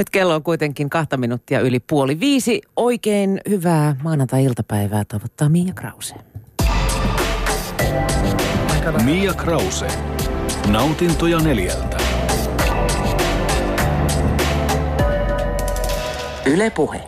Nyt 0.00 0.10
kello 0.10 0.34
on 0.34 0.42
kuitenkin 0.42 0.90
kahta 0.90 1.16
minuuttia 1.16 1.60
yli 1.60 1.80
puoli 1.80 2.20
viisi. 2.20 2.60
Oikein 2.76 3.40
hyvää 3.48 3.96
maanantai-iltapäivää 4.02 5.04
toivottaa 5.04 5.48
Mia 5.48 5.74
Krause. 5.74 6.14
Mia 9.04 9.34
Krause. 9.34 9.86
Nautintoja 10.68 11.38
neljältä. 11.38 11.96
Yle 16.46 16.70
Puhe. 16.70 17.00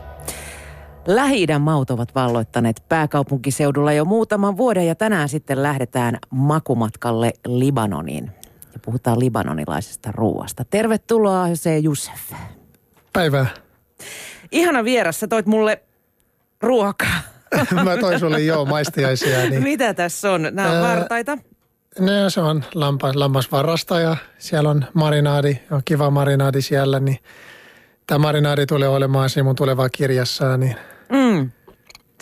Lähi-idän 1.06 1.62
maut 1.62 1.90
ovat 1.90 2.14
valloittaneet 2.14 2.82
pääkaupunkiseudulla 2.88 3.92
jo 3.92 4.04
muutaman 4.04 4.56
vuoden 4.56 4.86
ja 4.86 4.94
tänään 4.94 5.28
sitten 5.28 5.62
lähdetään 5.62 6.18
makumatkalle 6.30 7.32
Libanoniin. 7.46 8.30
Ja 8.72 8.80
puhutaan 8.84 9.18
libanonilaisesta 9.18 10.12
ruoasta. 10.12 10.64
Tervetuloa 10.64 11.48
Jose 11.48 11.78
Jusef. 11.78 12.32
Päivää. 13.12 13.46
Ihana 14.52 14.84
vieras, 14.84 15.20
sä 15.20 15.28
toit 15.28 15.46
mulle 15.46 15.82
ruokaa. 16.62 17.20
Mä 17.84 17.96
toin 17.96 18.20
sulle 18.20 18.40
joo 18.40 18.64
maistiaisia. 18.64 19.50
Niin. 19.50 19.62
Mitä 19.62 19.94
tässä 19.94 20.32
on? 20.32 20.42
Nämä 20.52 20.70
on 20.70 20.76
Ää, 20.76 20.82
vartaita. 20.96 21.38
No, 21.98 22.30
se 22.30 22.40
on 22.40 22.64
lampa, 22.74 23.10
lammasvarrasta 23.14 24.00
ja 24.00 24.16
siellä 24.38 24.70
on 24.70 24.84
marinaadi, 24.94 25.58
on 25.70 25.82
kiva 25.84 26.10
marinaadi 26.10 26.62
siellä, 26.62 27.00
niin 27.00 27.18
tämä 28.06 28.18
marinaadi 28.18 28.66
tulee 28.66 28.88
olemaan 28.88 29.30
siinä 29.30 29.44
mun 29.44 29.56
tulevaa 29.56 29.88
kirjassa, 29.88 30.56
niin 30.56 30.76
Mm. 31.12 31.50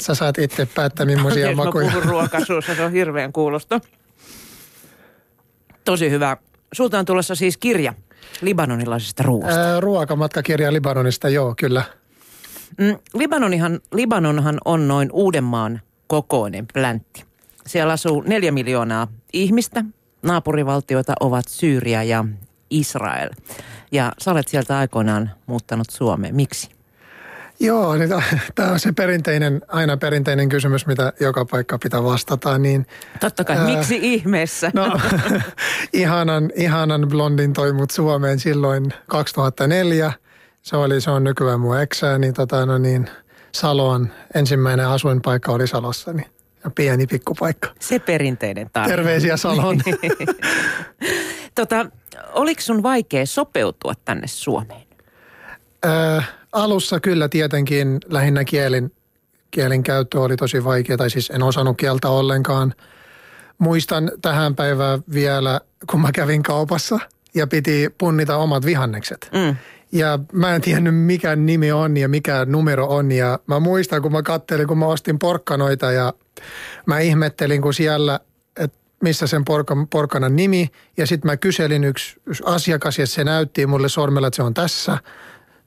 sä 0.01 0.15
saat 0.15 0.39
itse 0.39 0.67
päättää, 0.75 1.07
millaisia 1.07 1.47
mä 1.49 1.55
makuja. 1.65 1.91
puhun 1.91 2.03
ruokasuussa, 2.05 2.75
se 2.75 2.83
on 2.85 2.93
hirveän 2.93 3.33
kuulosta. 3.33 3.81
Tosi 5.85 6.11
hyvä. 6.11 6.37
Sulta 6.73 6.99
on 6.99 7.05
tulossa 7.05 7.35
siis 7.35 7.57
kirja 7.57 7.95
libanonilaisesta 8.41 9.23
ruoasta. 9.23 9.61
Ää, 9.61 9.81
ruokamatkakirja 9.81 10.73
Libanonista, 10.73 11.29
joo, 11.29 11.55
kyllä. 11.59 11.83
Mm, 12.79 12.99
Libanonihan, 13.15 13.81
Libanonhan 13.95 14.59
on 14.65 14.89
noin 14.89 15.09
Uudenmaan 15.13 15.81
kokoinen 16.07 16.67
pläntti. 16.75 17.25
Siellä 17.67 17.93
asuu 17.93 18.23
neljä 18.27 18.53
miljoonaa 18.53 19.09
ihmistä. 19.33 19.85
Naapurivaltioita 20.23 21.13
ovat 21.21 21.49
Syyria 21.49 22.03
ja 22.03 22.25
Israel. 22.71 23.31
Ja 23.93 24.13
sä 24.19 24.31
olet 24.31 24.49
sieltä 24.49 24.79
aikoinaan 24.79 25.31
muuttanut 25.47 25.91
Suomeen. 25.91 26.35
Miksi? 26.35 26.80
Joo, 27.61 27.97
niin 27.97 28.09
tämä 28.55 28.71
on 28.71 28.81
se 28.81 28.93
perinteinen, 28.93 29.63
aina 29.69 29.97
perinteinen 29.97 30.49
kysymys, 30.49 30.87
mitä 30.87 31.13
joka 31.21 31.45
paikka 31.45 31.79
pitää 31.79 32.05
vastata, 32.05 32.59
niin 32.59 32.87
Totta 33.21 33.45
kai, 33.45 33.57
Ää, 33.57 33.65
miksi 33.65 33.99
ihmeessä? 34.03 34.71
No, 34.75 35.01
ihanan, 35.93 36.51
ihanan 36.55 37.07
blondin 37.09 37.53
toi 37.53 37.73
mut 37.73 37.91
Suomeen 37.91 38.39
silloin 38.41 38.95
2004. 39.07 40.13
Se 40.63 40.77
oli, 40.77 41.01
se 41.01 41.11
on 41.11 41.25
nykyään 41.25 41.61
mun 41.61 41.81
eksää, 41.81 42.19
niin, 42.19 42.35
tota, 42.35 42.67
no 42.67 42.79
niin 42.79 43.11
Saloon 43.53 44.09
ensimmäinen 44.35 44.87
asuinpaikka 44.87 45.53
oli 45.53 45.67
Salossa, 45.67 46.13
niin 46.13 46.27
ja 46.65 46.71
pieni 46.71 47.07
pikkupaikka. 47.07 47.69
Se 47.81 47.99
perinteinen 47.99 48.71
tarina. 48.73 48.97
Terveisiä 48.97 49.37
Saloon. 49.37 49.81
tota, 51.55 51.87
oliko 52.33 52.61
sun 52.61 52.83
vaikea 52.83 53.27
sopeutua 53.27 53.95
tänne 54.05 54.27
Suomeen? 54.27 54.87
Ö, 55.85 56.23
alussa 56.53 57.01
kyllä 57.01 57.29
tietenkin 57.29 57.99
lähinnä 58.09 58.45
kielin, 58.45 58.93
kielin 59.51 59.83
käyttö 59.83 60.21
oli 60.21 60.37
tosi 60.37 60.65
vaikea, 60.65 60.97
tai 60.97 61.11
siis 61.11 61.31
en 61.31 61.43
osannut 61.43 61.77
kieltä 61.77 62.09
ollenkaan. 62.09 62.75
Muistan 63.59 64.13
tähän 64.23 64.57
päivään 64.57 65.03
vielä, 65.13 65.61
kun 65.91 66.01
mä 66.01 66.13
kävin 66.13 66.43
kaupassa 66.43 66.99
ja 67.35 67.47
piti 67.47 67.95
punnita 67.99 68.37
omat 68.37 68.65
vihannekset. 68.65 69.31
Mm. 69.33 69.57
Ja 69.93 70.19
mä 70.33 70.55
en 70.55 70.61
tiennyt 70.61 70.95
mikä 70.95 71.37
nimi 71.37 71.73
on 71.73 71.97
ja 71.97 72.09
mikä 72.09 72.45
numero 72.45 72.87
on 72.87 73.13
ja 73.13 73.39
mä 73.47 73.61
muistan 73.61 74.03
kun 74.03 74.13
mä 74.13 74.23
kattelin, 74.23 74.67
kun 74.67 74.79
mä 74.79 74.87
ostin 74.87 75.19
porkkanoita 75.19 75.93
ja 75.93 76.13
mä 76.87 76.99
ihmettelin 76.99 77.63
kun 77.63 77.75
siellä, 77.75 78.21
että 78.57 78.79
missä 79.03 79.27
sen 79.27 79.45
porkan, 79.45 79.89
porkanan 79.89 80.37
nimi 80.37 80.69
ja 80.97 81.07
sitten 81.07 81.31
mä 81.31 81.37
kyselin 81.37 81.85
yksi, 81.85 82.21
yksi 82.27 82.43
asiakas 82.47 82.99
ja 82.99 83.07
se 83.07 83.25
näytti 83.25 83.67
mulle 83.67 83.89
sormella, 83.89 84.29
että 84.29 84.37
se 84.37 84.43
on 84.43 84.55
tässä. 84.55 84.99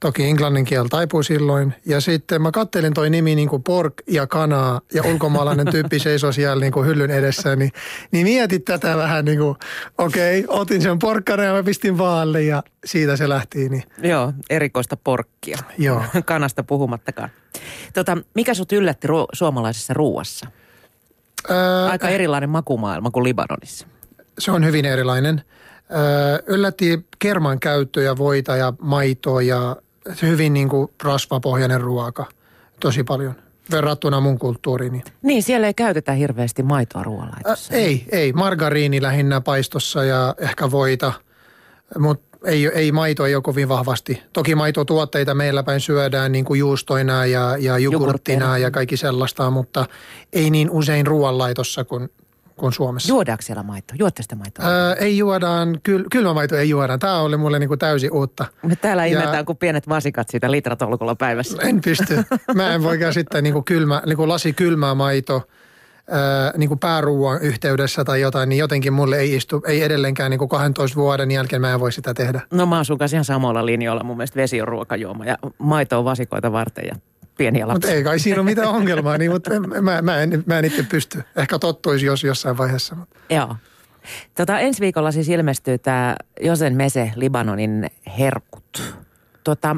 Toki 0.03 0.23
englannin 0.23 0.65
kielä 0.65 0.87
taipui 0.89 1.23
silloin. 1.23 1.73
Ja 1.85 2.01
sitten 2.01 2.41
mä 2.41 2.51
kattelin 2.51 2.93
toi 2.93 3.09
nimi 3.09 3.35
niin 3.35 3.49
kuin 3.49 3.63
pork 3.63 3.93
ja 4.07 4.27
kanaa 4.27 4.81
ja 4.93 5.03
ulkomaalainen 5.03 5.67
tyyppi 5.71 5.99
seisoi 5.99 6.33
siellä 6.33 6.61
niin 6.61 6.73
kuin 6.73 6.87
hyllyn 6.87 7.11
edessä. 7.11 7.55
Niin, 7.55 7.71
niin 8.11 8.27
mietit 8.27 8.65
tätä 8.65 8.97
vähän 8.97 9.25
niin 9.25 9.37
kuin, 9.37 9.55
okei, 9.97 10.43
okay, 10.43 10.59
otin 10.59 10.81
sen 10.81 10.99
porkkana 10.99 11.43
ja 11.43 11.53
mä 11.53 11.63
pistin 11.63 11.97
vaalle 11.97 12.43
ja 12.43 12.63
siitä 12.85 13.17
se 13.17 13.29
lähti. 13.29 13.69
Niin 13.69 13.83
Joo, 14.01 14.33
erikoista 14.49 14.97
porkkia. 14.97 15.57
Joo. 15.77 16.03
Kanasta 16.25 16.63
puhumattakaan. 16.63 17.29
Tota, 17.93 18.17
mikä 18.35 18.53
sut 18.53 18.71
yllätti 18.71 19.07
ruo- 19.07 19.27
suomalaisessa 19.33 19.93
ruuassa? 19.93 20.47
Öö, 21.49 21.85
Aika 21.89 22.09
erilainen 22.09 22.49
makumaailma 22.49 23.11
kuin 23.11 23.23
Libanonissa. 23.23 23.87
se 24.39 24.51
on 24.51 24.65
hyvin 24.65 24.85
erilainen. 24.85 25.41
Öö, 25.91 26.43
yllätti 26.47 27.05
kerman 27.19 27.59
käyttö 27.59 28.01
ja 28.01 28.17
voita 28.17 28.55
ja 28.55 28.73
maitoa 28.81 29.41
ja 29.41 29.75
hyvin 30.21 30.53
niin 30.53 30.69
kuin 30.69 30.91
rasvapohjainen 31.03 31.81
ruoka. 31.81 32.25
Tosi 32.79 33.03
paljon 33.03 33.35
verrattuna 33.71 34.19
mun 34.19 34.39
kulttuuriini. 34.39 35.03
Niin, 35.21 35.43
siellä 35.43 35.67
ei 35.67 35.73
käytetä 35.73 36.11
hirveästi 36.11 36.63
maitoa 36.63 37.03
ruoanlaitossa. 37.03 37.73
Ä, 37.73 37.77
ei, 37.77 38.05
ei. 38.11 38.33
Margariini 38.33 39.01
lähinnä 39.01 39.41
paistossa 39.41 40.03
ja 40.03 40.35
ehkä 40.37 40.71
voita, 40.71 41.13
mutta 41.99 42.37
ei, 42.45 42.67
ei 42.67 42.91
maito 42.91 43.25
ei 43.25 43.35
ole 43.35 43.43
kovin 43.43 43.69
vahvasti. 43.69 44.21
Toki 44.33 44.55
maitotuotteita 44.55 45.33
meillä 45.33 45.63
päin 45.63 45.81
syödään 45.81 46.31
niin 46.31 46.45
kuin 46.45 46.59
juustoina 46.59 47.25
ja, 47.25 47.57
ja 47.59 47.77
jogurttina 47.77 48.57
ja 48.57 48.71
kaikki 48.71 48.97
sellaista, 48.97 49.49
mutta 49.49 49.85
ei 50.33 50.49
niin 50.49 50.69
usein 50.69 51.07
ruoanlaitossa 51.07 51.83
kuin, 51.83 52.09
kuin 52.63 52.73
Suomessa. 52.73 53.09
Juodaanko 53.09 53.41
siellä 53.41 53.63
maitoa? 53.63 53.95
Juotte 53.99 54.23
sitä 54.23 54.35
maitoa? 54.35 54.65
Ää, 54.65 54.93
ei 54.93 55.17
juodaan, 55.17 55.79
kyl, 55.83 56.03
kylmämaito 56.11 56.55
ei 56.57 56.69
juodaan. 56.69 56.99
Tämä 56.99 57.19
oli 57.19 57.37
mulle 57.37 57.59
niinku 57.59 57.77
täysin 57.77 58.11
uutta. 58.13 58.45
Me 58.63 58.75
täällä 58.75 59.05
ja- 59.05 59.21
imetään 59.21 59.45
kuin 59.45 59.57
pienet 59.57 59.89
vasikat 59.89 60.29
siitä 60.29 60.51
litratolkulla 60.51 61.15
päivässä. 61.15 61.57
En 61.61 61.81
pysty. 61.81 62.23
Mä 62.55 62.73
en 62.73 62.83
voi 62.83 62.97
käsittää 62.97 63.41
niinku 63.47 63.61
kylmä, 63.61 64.01
niinku 64.05 64.27
lasi 64.27 64.53
kylmää 64.53 64.95
maito 64.95 65.47
ää, 66.11 66.53
niinku 66.57 66.75
pääruuan 66.75 67.41
yhteydessä 67.41 68.03
tai 68.03 68.21
jotain, 68.21 68.49
niin 68.49 68.59
jotenkin 68.59 68.93
mulle 68.93 69.17
ei 69.17 69.35
istu, 69.35 69.61
ei 69.67 69.81
edelleenkään 69.81 70.29
niinku 70.29 70.47
12 70.47 70.95
vuoden 70.95 71.31
jälkeen 71.31 71.61
mä 71.61 71.73
en 71.73 71.79
voi 71.79 71.91
sitä 71.91 72.13
tehdä. 72.13 72.41
No 72.53 72.65
mä 72.65 72.79
asun 72.79 72.97
kanssa 72.97 73.15
ihan 73.17 73.25
samalla 73.25 73.65
linjoilla. 73.65 74.03
Mun 74.03 74.17
mielestä 74.17 74.35
vesi 74.39 74.61
on 74.61 74.67
ruokajuoma 74.67 75.25
ja 75.25 75.37
maito 75.57 75.99
on 75.99 76.05
vasikoita 76.05 76.51
varten 76.51 76.85
ja 76.87 76.95
pieniä 77.37 77.65
Mutta 77.65 77.73
lapsia. 77.73 77.95
ei 77.95 78.03
kai 78.03 78.19
siinä 78.19 78.41
ole 78.41 78.45
mitään 78.45 78.67
ongelmaa, 78.69 79.17
niin, 79.17 79.31
mutta 79.31 79.51
mä, 79.81 80.01
mä, 80.01 80.21
en, 80.21 80.43
mä 80.45 80.59
en 80.59 80.65
itse 80.65 80.83
pysty. 80.83 81.23
Ehkä 81.35 81.59
tottuisi 81.59 82.05
jos 82.05 82.23
jossain 82.23 82.57
vaiheessa. 82.57 82.95
Mutta. 82.95 83.17
Joo. 83.29 83.55
Tota, 84.35 84.59
ensi 84.59 84.81
viikolla 84.81 85.11
siis 85.11 85.29
ilmestyy 85.29 85.77
tämä 85.77 86.15
Josen 86.41 86.75
Mese, 86.75 87.11
Libanonin 87.15 87.91
herkut. 88.19 88.93
Tota, 89.43 89.75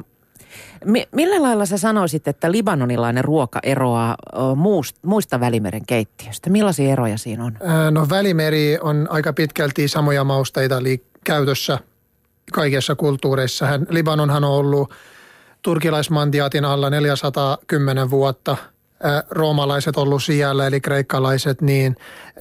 mi- 0.85 1.07
millä 1.11 1.41
lailla 1.41 1.65
sä 1.65 1.77
sanoisit, 1.77 2.27
että 2.27 2.51
libanonilainen 2.51 3.23
ruoka 3.25 3.59
eroaa 3.63 4.15
muust, 4.55 4.97
muista 5.05 5.39
Välimeren 5.39 5.85
keittiöstä? 5.85 6.49
Millaisia 6.49 6.91
eroja 6.91 7.17
siinä 7.17 7.45
on? 7.45 7.57
No 7.91 8.07
Välimeri 8.09 8.77
on 8.81 9.07
aika 9.09 9.33
pitkälti 9.33 9.87
samoja 9.87 10.23
mausteita 10.23 10.77
eli 10.77 11.05
käytössä 11.23 11.79
kaikissa 12.53 12.95
kulttuureissa. 12.95 13.65
Hän, 13.65 13.87
Libanonhan 13.89 14.43
on 14.43 14.51
ollut 14.51 14.93
turkilaismantiaatin 15.65 16.65
alla 16.65 16.89
410 16.89 18.09
vuotta. 18.09 18.57
Roomalaiset 19.29 19.97
ollut 19.97 20.23
siellä 20.23 20.67
eli 20.67 20.81
kreikkalaiset, 20.81 21.61
niin 21.61 21.95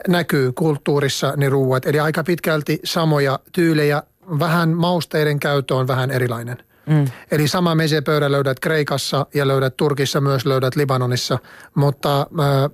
näkyy 0.08 0.52
kulttuurissa 0.52 1.34
ne 1.36 1.48
ruuat. 1.48 1.86
Eli 1.86 2.00
aika 2.00 2.24
pitkälti 2.24 2.80
samoja 2.84 3.38
tyylejä. 3.52 4.02
Vähän 4.38 4.68
mausteiden 4.68 5.40
käyttö 5.40 5.74
on 5.74 5.86
vähän 5.86 6.10
erilainen. 6.10 6.58
Mm. 6.86 7.04
Eli 7.30 7.48
sama 7.48 7.74
mesepöydä 7.74 8.32
löydät 8.32 8.60
Kreikassa 8.60 9.26
ja 9.34 9.48
löydät 9.48 9.76
Turkissa, 9.76 10.20
myös 10.20 10.46
löydät 10.46 10.76
Libanonissa, 10.76 11.38
mutta 11.74 12.20
äh, 12.20 12.70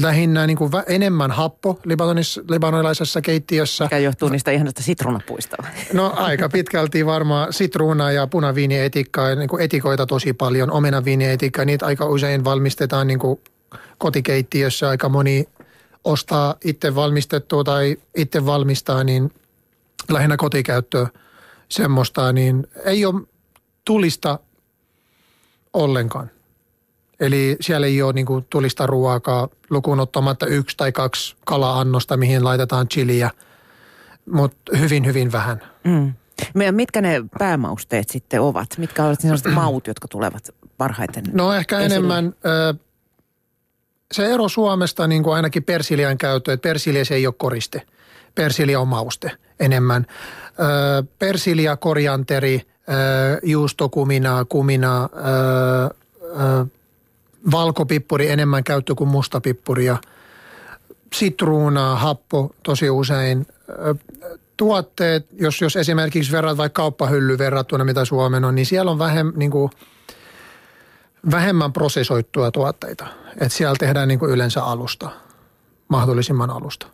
lähinnä 0.00 0.46
niin 0.46 0.56
kuin 0.56 0.70
enemmän 0.86 1.30
happo 1.30 1.80
libanonilaisessa 2.48 3.20
keittiössä. 3.20 3.84
Mikä 3.84 3.98
johtuu 3.98 4.28
niistä 4.28 4.50
ihanasta 4.50 4.82
sitruunapuista? 4.82 5.56
No 5.92 6.12
aika 6.16 6.48
pitkälti 6.48 7.06
varmaan 7.06 7.52
sitruunaa 7.52 8.12
ja 8.12 8.26
punaviinietikkaa, 8.26 9.34
niin 9.34 9.48
kuin 9.48 9.62
etikoita 9.62 10.06
tosi 10.06 10.32
paljon, 10.32 10.70
omenaviinietikkaa, 10.70 11.64
niitä 11.64 11.86
aika 11.86 12.06
usein 12.06 12.44
valmistetaan 12.44 13.06
niin 13.06 13.18
kuin 13.18 13.40
kotikeittiössä. 13.98 14.88
Aika 14.88 15.08
moni 15.08 15.48
ostaa 16.04 16.54
itse 16.64 16.94
valmistettua 16.94 17.64
tai 17.64 17.96
itse 18.16 18.46
valmistaa, 18.46 19.04
niin 19.04 19.30
lähinnä 20.10 20.36
kotikäyttöä 20.36 21.06
semmoista, 21.68 22.32
niin 22.32 22.66
ei 22.84 23.04
ole 23.04 23.22
tulista 23.84 24.38
ollenkaan. 25.72 26.30
Eli 27.22 27.56
siellä 27.60 27.86
ei 27.86 28.02
ole 28.02 28.12
niin 28.12 28.26
kuin 28.26 28.46
tulista 28.50 28.86
ruokaa 28.86 29.48
lukuun 29.70 30.00
ottamatta 30.00 30.46
yksi 30.46 30.76
tai 30.76 30.92
kaksi 30.92 31.36
kala-annosta, 31.44 32.16
mihin 32.16 32.44
laitetaan 32.44 32.88
chiliä, 32.88 33.30
mutta 34.30 34.76
hyvin, 34.78 35.06
hyvin 35.06 35.32
vähän. 35.32 35.62
Mm. 35.84 36.12
Mitkä 36.70 37.00
ne 37.00 37.24
päämausteet 37.38 38.08
sitten 38.08 38.40
ovat? 38.40 38.68
Mitkä 38.78 39.04
ovat 39.04 39.20
sellaiset 39.20 39.54
maut, 39.54 39.86
jotka 39.86 40.08
tulevat 40.08 40.54
parhaiten 40.78 41.24
No 41.32 41.52
ehkä 41.52 41.78
esille? 41.78 41.94
enemmän... 41.94 42.34
se 44.12 44.26
ero 44.26 44.48
Suomesta 44.48 45.06
niin 45.06 45.22
kuin 45.22 45.34
ainakin 45.34 45.64
persilian 45.64 46.18
käyttö, 46.18 46.52
että 46.52 46.68
persilia 46.68 47.04
se 47.04 47.14
ei 47.14 47.26
ole 47.26 47.34
koriste. 47.38 47.82
Persilia 48.34 48.80
on 48.80 48.88
mauste 48.88 49.30
enemmän. 49.60 50.06
Persilia, 51.18 51.76
korianteri, 51.76 52.62
juustokumina, 53.42 54.44
kumina, 54.48 55.08
valkopippuri 57.50 58.30
enemmän 58.30 58.64
käyttö 58.64 58.94
kuin 58.94 59.10
mustapippuri 59.10 59.84
ja 59.84 59.96
sitruunaa, 61.14 61.96
happo 61.96 62.54
tosi 62.62 62.90
usein. 62.90 63.46
Tuotteet, 64.56 65.26
jos, 65.32 65.60
jos 65.60 65.76
esimerkiksi 65.76 66.32
verrat 66.32 66.56
vaikka 66.56 66.82
kauppahylly 66.82 67.38
verrattuna 67.38 67.84
mitä 67.84 68.04
Suomen 68.04 68.44
on, 68.44 68.54
niin 68.54 68.66
siellä 68.66 68.90
on 68.90 68.98
vähem, 68.98 69.32
niin 69.36 69.50
kuin, 69.50 69.70
vähemmän 71.30 71.72
prosessoittua 71.72 72.50
tuotteita. 72.50 73.06
Että 73.32 73.48
siellä 73.48 73.76
tehdään 73.78 74.08
niin 74.08 74.18
kuin 74.18 74.32
yleensä 74.32 74.64
alusta, 74.64 75.10
mahdollisimman 75.88 76.50
alusta. 76.50 76.86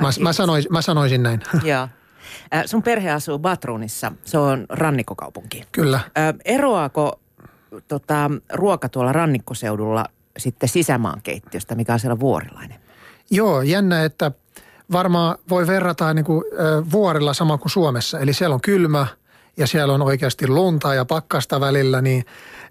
Mä, 0.00 0.08
mä, 0.20 0.32
sanois, 0.32 0.70
mä 0.70 0.82
sanoisin 0.82 1.22
näin. 1.22 1.42
Joo. 1.64 1.88
Sun 2.66 2.82
perhe 2.82 3.10
asuu 3.10 3.38
Batrunissa, 3.38 4.12
se 4.24 4.38
on 4.38 4.66
rannikkokaupunki. 4.68 5.64
Kyllä. 5.72 5.96
Äh, 5.96 6.34
eroaako 6.44 7.20
tota, 7.88 8.30
ruoka 8.52 8.88
tuolla 8.88 9.12
rannikkoseudulla 9.12 10.06
sitten 10.38 10.68
sisämaan 10.68 11.22
keittiöstä, 11.22 11.74
mikä 11.74 11.92
on 11.92 12.00
siellä 12.00 12.20
vuorilainen? 12.20 12.78
Joo, 13.30 13.62
jännä, 13.62 14.04
että 14.04 14.32
varmaan 14.92 15.38
voi 15.50 15.66
verrata 15.66 16.14
niin 16.14 16.24
kuin, 16.24 16.44
äh, 16.52 16.90
vuorilla 16.92 17.34
sama 17.34 17.58
kuin 17.58 17.70
Suomessa. 17.70 18.20
Eli 18.20 18.32
siellä 18.32 18.54
on 18.54 18.60
kylmä 18.60 19.06
ja 19.56 19.66
siellä 19.66 19.94
on 19.94 20.02
oikeasti 20.02 20.48
lunta 20.48 20.94
ja 20.94 21.04
pakkasta 21.04 21.60
välillä, 21.60 22.02
niin 22.02 22.24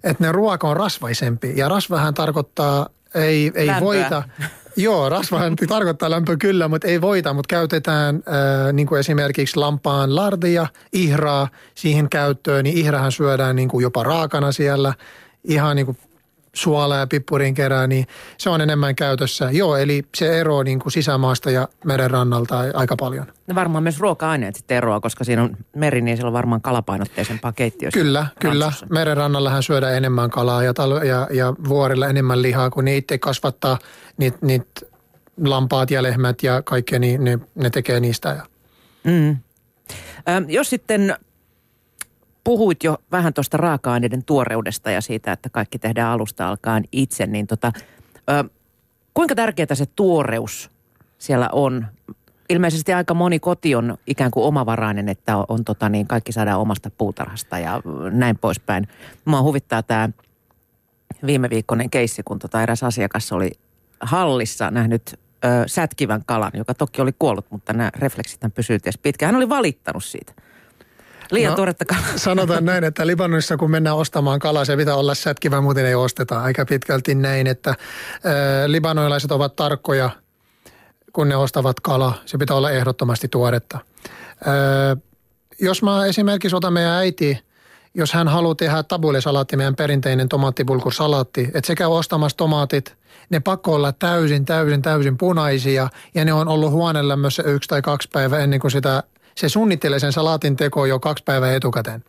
että 0.04 0.24
ne 0.24 0.32
ruoka 0.32 0.68
on 0.68 0.76
rasvaisempi. 0.76 1.52
Ja 1.56 1.68
rasvahan 1.68 2.14
tarkoittaa 2.14 2.88
ei, 3.14 3.52
ei 3.54 3.68
voita. 3.80 4.22
Joo, 4.76 5.08
rasvahan 5.08 5.56
tarkoittaa 5.56 6.10
lämpö 6.10 6.36
kyllä, 6.36 6.68
mutta 6.68 6.88
ei 6.88 7.00
voita, 7.00 7.32
mutta 7.32 7.54
käytetään 7.54 8.14
äh, 8.16 8.72
niin 8.72 8.86
kuin 8.86 9.00
esimerkiksi 9.00 9.56
lampaan 9.56 10.16
lardia, 10.16 10.66
ihraa 10.92 11.48
siihen 11.74 12.08
käyttöön, 12.08 12.64
niin 12.64 12.78
ihrahan 12.78 13.12
syödään 13.12 13.56
niin 13.56 13.68
kuin 13.68 13.82
jopa 13.82 14.02
raakana 14.02 14.52
siellä, 14.52 14.94
ihan 15.44 15.76
niin 15.76 15.86
kuin 15.86 15.98
suola 16.54 16.96
ja 16.96 17.06
pippurin 17.06 17.54
kerää, 17.54 17.86
niin 17.86 18.06
se 18.38 18.50
on 18.50 18.60
enemmän 18.60 18.94
käytössä. 18.94 19.48
Joo, 19.52 19.76
eli 19.76 20.02
se 20.16 20.40
eroaa 20.40 20.64
niin 20.64 20.78
kuin 20.78 20.92
sisämaasta 20.92 21.50
ja 21.50 21.68
merenrannalta 21.84 22.58
aika 22.74 22.96
paljon. 22.96 23.26
No 23.46 23.54
varmaan 23.54 23.82
myös 23.82 24.00
ruoka-aineet 24.00 24.56
sitten 24.56 24.76
eroaa, 24.76 25.00
koska 25.00 25.24
siinä 25.24 25.42
on 25.42 25.56
meri, 25.76 26.00
niin 26.00 26.16
siellä 26.16 26.28
on 26.28 26.32
varmaan 26.32 26.60
kalapainotteisempaa 26.60 27.52
keittiössä. 27.52 28.00
Kyllä, 28.00 28.26
kyllä. 28.40 28.72
Merenrannallahan 28.90 29.62
syödään 29.62 29.94
enemmän 29.94 30.30
kalaa 30.30 30.62
ja, 30.62 30.74
talo, 30.74 31.02
ja, 31.02 31.28
ja 31.30 31.54
vuorilla 31.68 32.08
enemmän 32.08 32.42
lihaa, 32.42 32.70
kun 32.70 32.84
ne 32.84 32.96
itse 32.96 33.18
kasvattaa 33.18 33.78
niitä 34.16 34.38
niit 34.40 34.68
lampaat 35.44 35.90
ja 35.90 36.02
lehmät 36.02 36.42
ja 36.42 36.62
kaikkea, 36.62 36.98
niin 36.98 37.24
ne, 37.24 37.38
ne 37.54 37.70
tekee 37.70 38.00
niistä. 38.00 38.42
Mm. 39.04 39.36
Ö, 40.28 40.42
jos 40.48 40.70
sitten 40.70 41.16
puhuit 42.44 42.84
jo 42.84 42.96
vähän 43.12 43.34
tuosta 43.34 43.56
raaka-aineiden 43.56 44.24
tuoreudesta 44.24 44.90
ja 44.90 45.00
siitä, 45.00 45.32
että 45.32 45.48
kaikki 45.48 45.78
tehdään 45.78 46.12
alusta 46.12 46.48
alkaen 46.48 46.84
itse, 46.92 47.26
niin 47.26 47.46
tota, 47.46 47.72
ö, 48.30 48.44
kuinka 49.14 49.34
tärkeää 49.34 49.74
se 49.74 49.86
tuoreus 49.86 50.70
siellä 51.18 51.48
on? 51.52 51.86
Ilmeisesti 52.48 52.92
aika 52.92 53.14
moni 53.14 53.38
koti 53.38 53.74
on 53.74 53.98
ikään 54.06 54.30
kuin 54.30 54.44
omavarainen, 54.44 55.08
että 55.08 55.36
on, 55.36 55.44
on 55.48 55.64
tota 55.64 55.88
niin, 55.88 56.06
kaikki 56.06 56.32
saadaan 56.32 56.60
omasta 56.60 56.90
puutarhasta 56.90 57.58
ja 57.58 57.82
näin 58.10 58.38
poispäin. 58.38 58.88
Mua 59.24 59.42
huvittaa 59.42 59.82
tämä 59.82 60.08
viime 61.26 61.50
viikkoinen 61.50 61.90
keissi, 61.90 62.22
kun 62.22 62.38
tota 62.38 62.62
eräs 62.62 62.82
asiakas 62.82 63.32
oli 63.32 63.50
hallissa 64.00 64.70
nähnyt 64.70 65.20
ö, 65.44 65.48
sätkivän 65.66 66.22
kalan, 66.26 66.52
joka 66.54 66.74
toki 66.74 67.02
oli 67.02 67.12
kuollut, 67.18 67.46
mutta 67.50 67.72
nämä 67.72 67.90
refleksit 67.94 68.40
edes 68.68 68.98
pitkään. 68.98 69.28
Hän 69.28 69.36
oli 69.36 69.48
valittanut 69.48 70.04
siitä. 70.04 70.32
Liian 71.32 71.50
no, 71.50 71.56
tuoretta 71.56 71.84
kalaa. 71.84 72.16
Sanotaan 72.16 72.64
näin, 72.64 72.84
että 72.84 73.06
Libanonissa 73.06 73.56
kun 73.56 73.70
mennään 73.70 73.96
ostamaan 73.96 74.38
kalaa, 74.38 74.64
se 74.64 74.76
pitää 74.76 74.96
olla 74.96 75.14
sätkivä, 75.14 75.60
muuten 75.60 75.86
ei 75.86 75.94
osteta. 75.94 76.42
Aika 76.42 76.64
pitkälti 76.64 77.14
näin, 77.14 77.46
että 77.46 77.70
äh, 77.70 77.76
libanonilaiset 78.66 79.32
ovat 79.32 79.56
tarkkoja, 79.56 80.10
kun 81.12 81.28
ne 81.28 81.36
ostavat 81.36 81.80
kalaa. 81.80 82.14
Se 82.26 82.38
pitää 82.38 82.56
olla 82.56 82.70
ehdottomasti 82.70 83.28
tuoretta. 83.28 83.78
Äh, 84.46 85.02
jos 85.60 85.82
mä 85.82 86.06
esimerkiksi 86.06 86.56
otan 86.56 86.72
meidän 86.72 86.92
äiti, 86.92 87.38
jos 87.94 88.12
hän 88.12 88.28
haluaa 88.28 88.54
tehdä 88.54 88.82
tabulesalaatti, 88.82 89.56
meidän 89.56 89.76
perinteinen 89.76 90.28
tomaattipulkursalaatti, 90.28 91.40
että 91.54 91.66
se 91.66 91.74
käy 91.74 91.86
ostamassa 91.86 92.36
tomaatit, 92.36 92.96
ne 93.30 93.40
pakko 93.40 93.74
olla 93.74 93.92
täysin, 93.92 94.44
täysin, 94.44 94.82
täysin 94.82 95.18
punaisia 95.18 95.88
ja 96.14 96.24
ne 96.24 96.32
on 96.32 96.48
ollut 96.48 96.72
huonelämmössä 96.72 97.42
yksi 97.42 97.68
tai 97.68 97.82
kaksi 97.82 98.08
päivää 98.12 98.38
ennen 98.38 98.60
kuin 98.60 98.70
sitä 98.70 99.02
se 99.34 99.48
suunnittelee 99.48 99.98
sen 99.98 100.12
salaatin 100.12 100.56
teko 100.56 100.86
jo 100.86 100.98
kaksi 101.00 101.24
päivää 101.24 101.54
etukäteen. 101.54 102.04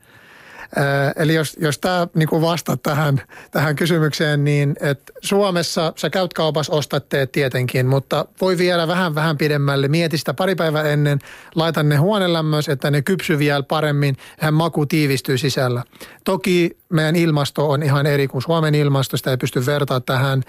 Eli 1.16 1.34
jos, 1.34 1.58
jos 1.60 1.80
tämä 1.80 2.08
niin 2.16 2.30
vastaa 2.32 2.78
tähän, 2.78 3.22
tähän 3.52 3.76
kysymykseen, 3.76 4.44
niin 4.44 4.76
että 4.80 5.14
Suomessa 5.22 5.94
sä 5.96 6.10
käyt 6.10 6.34
kaupassa, 6.34 6.74
ostat 6.74 7.10
teet 7.10 7.32
tietenkin, 7.32 7.86
mutta 7.86 8.26
voi 8.42 8.58
vielä 8.58 8.88
vähän 8.88 9.16
vähän 9.16 9.38
pidemmälle. 9.38 9.88
Mieti 9.88 10.18
sitä 10.18 10.34
pari 10.34 10.56
päivää 10.56 10.84
ennen, 10.84 11.20
laitan 11.56 11.90
ne 11.90 11.96
huonelämmössä, 11.96 12.72
että 12.72 12.92
ne 12.92 13.02
kypsy 13.02 13.40
vielä 13.40 13.64
paremmin, 13.64 14.18
hän 14.40 14.54
maku 14.54 14.86
tiivistyy 14.86 15.38
sisällä. 15.38 15.84
Toki 16.24 16.78
meidän 16.90 17.16
ilmasto 17.16 17.70
on 17.70 17.84
ihan 17.84 18.06
eri 18.06 18.28
kuin 18.28 18.42
Suomen 18.42 18.76
ilmasto, 18.76 19.18
sitä 19.18 19.32
ei 19.32 19.38
pysty 19.38 19.66
vertaa 19.66 20.00
tähän. 20.00 20.44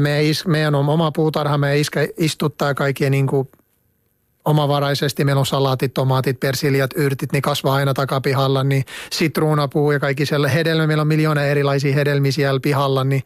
Meidän, 0.00 0.24
is, 0.24 0.46
meidän 0.46 0.74
on 0.74 0.88
oma 0.88 1.12
puutarha, 1.12 1.58
meidän 1.58 1.78
iskä 1.78 2.08
istuttaa 2.16 2.74
kaikkia 2.74 3.10
niin 3.10 3.26
kuin 3.26 3.48
omavaraisesti. 4.46 5.24
Meillä 5.24 5.40
on 5.40 5.46
salaatit, 5.46 5.94
tomaatit, 5.94 6.40
persiliat, 6.40 6.90
yrtit, 6.96 7.32
niin 7.32 7.42
kasvaa 7.42 7.74
aina 7.74 7.94
takapihalla, 7.94 8.64
niin 8.64 8.84
sitruunapuu 9.12 9.92
ja 9.92 10.00
kaikki 10.00 10.26
siellä 10.26 10.48
hedelmä. 10.48 10.86
Meillä 10.86 11.00
on 11.00 11.06
miljoona 11.06 11.42
erilaisia 11.42 11.94
hedelmiä 11.94 12.32
siellä 12.32 12.60
pihalla, 12.60 13.04
niin 13.04 13.22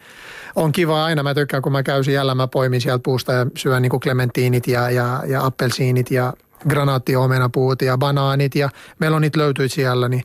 on 0.57 0.73
kiva 0.73 1.05
aina. 1.05 1.23
Mä 1.23 1.35
tykkään, 1.35 1.63
kun 1.63 1.73
mä 1.73 1.83
käyn 1.83 2.05
siellä, 2.05 2.35
mä 2.35 2.47
poimin 2.47 2.81
sieltä 2.81 3.03
puusta 3.03 3.33
ja 3.33 3.47
syön 3.57 3.83
niin 3.83 3.91
kuin 3.91 4.01
clementiinit 4.01 4.67
ja, 4.67 4.91
ja, 4.91 5.23
ja 5.27 5.45
appelsiinit 5.45 6.11
ja 6.11 6.33
granaattiomenapuut 6.69 7.83
ja 7.83 7.99
banaanit 7.99 8.55
ja 8.55 8.69
meillä 8.99 9.15
on 9.15 9.23
niitä 9.23 9.39
löytyy 9.39 9.69
siellä, 9.69 10.09
niin 10.09 10.25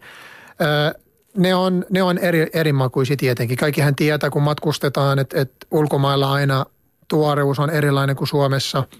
öö, 0.61 0.91
ne 1.37 1.55
on, 1.55 1.85
ne 1.89 2.03
on 2.03 2.17
eri, 2.17 2.49
erimakuisia 2.53 3.17
tietenkin. 3.17 3.57
Kaikkihan 3.57 3.95
tietää, 3.95 4.29
kun 4.29 4.41
matkustetaan, 4.41 5.19
että, 5.19 5.41
että 5.41 5.67
ulkomailla 5.71 6.31
aina 6.31 6.65
tuoreus 7.07 7.59
on 7.59 7.69
erilainen 7.69 8.15
kuin 8.15 8.27
Suomessa– 8.27 8.83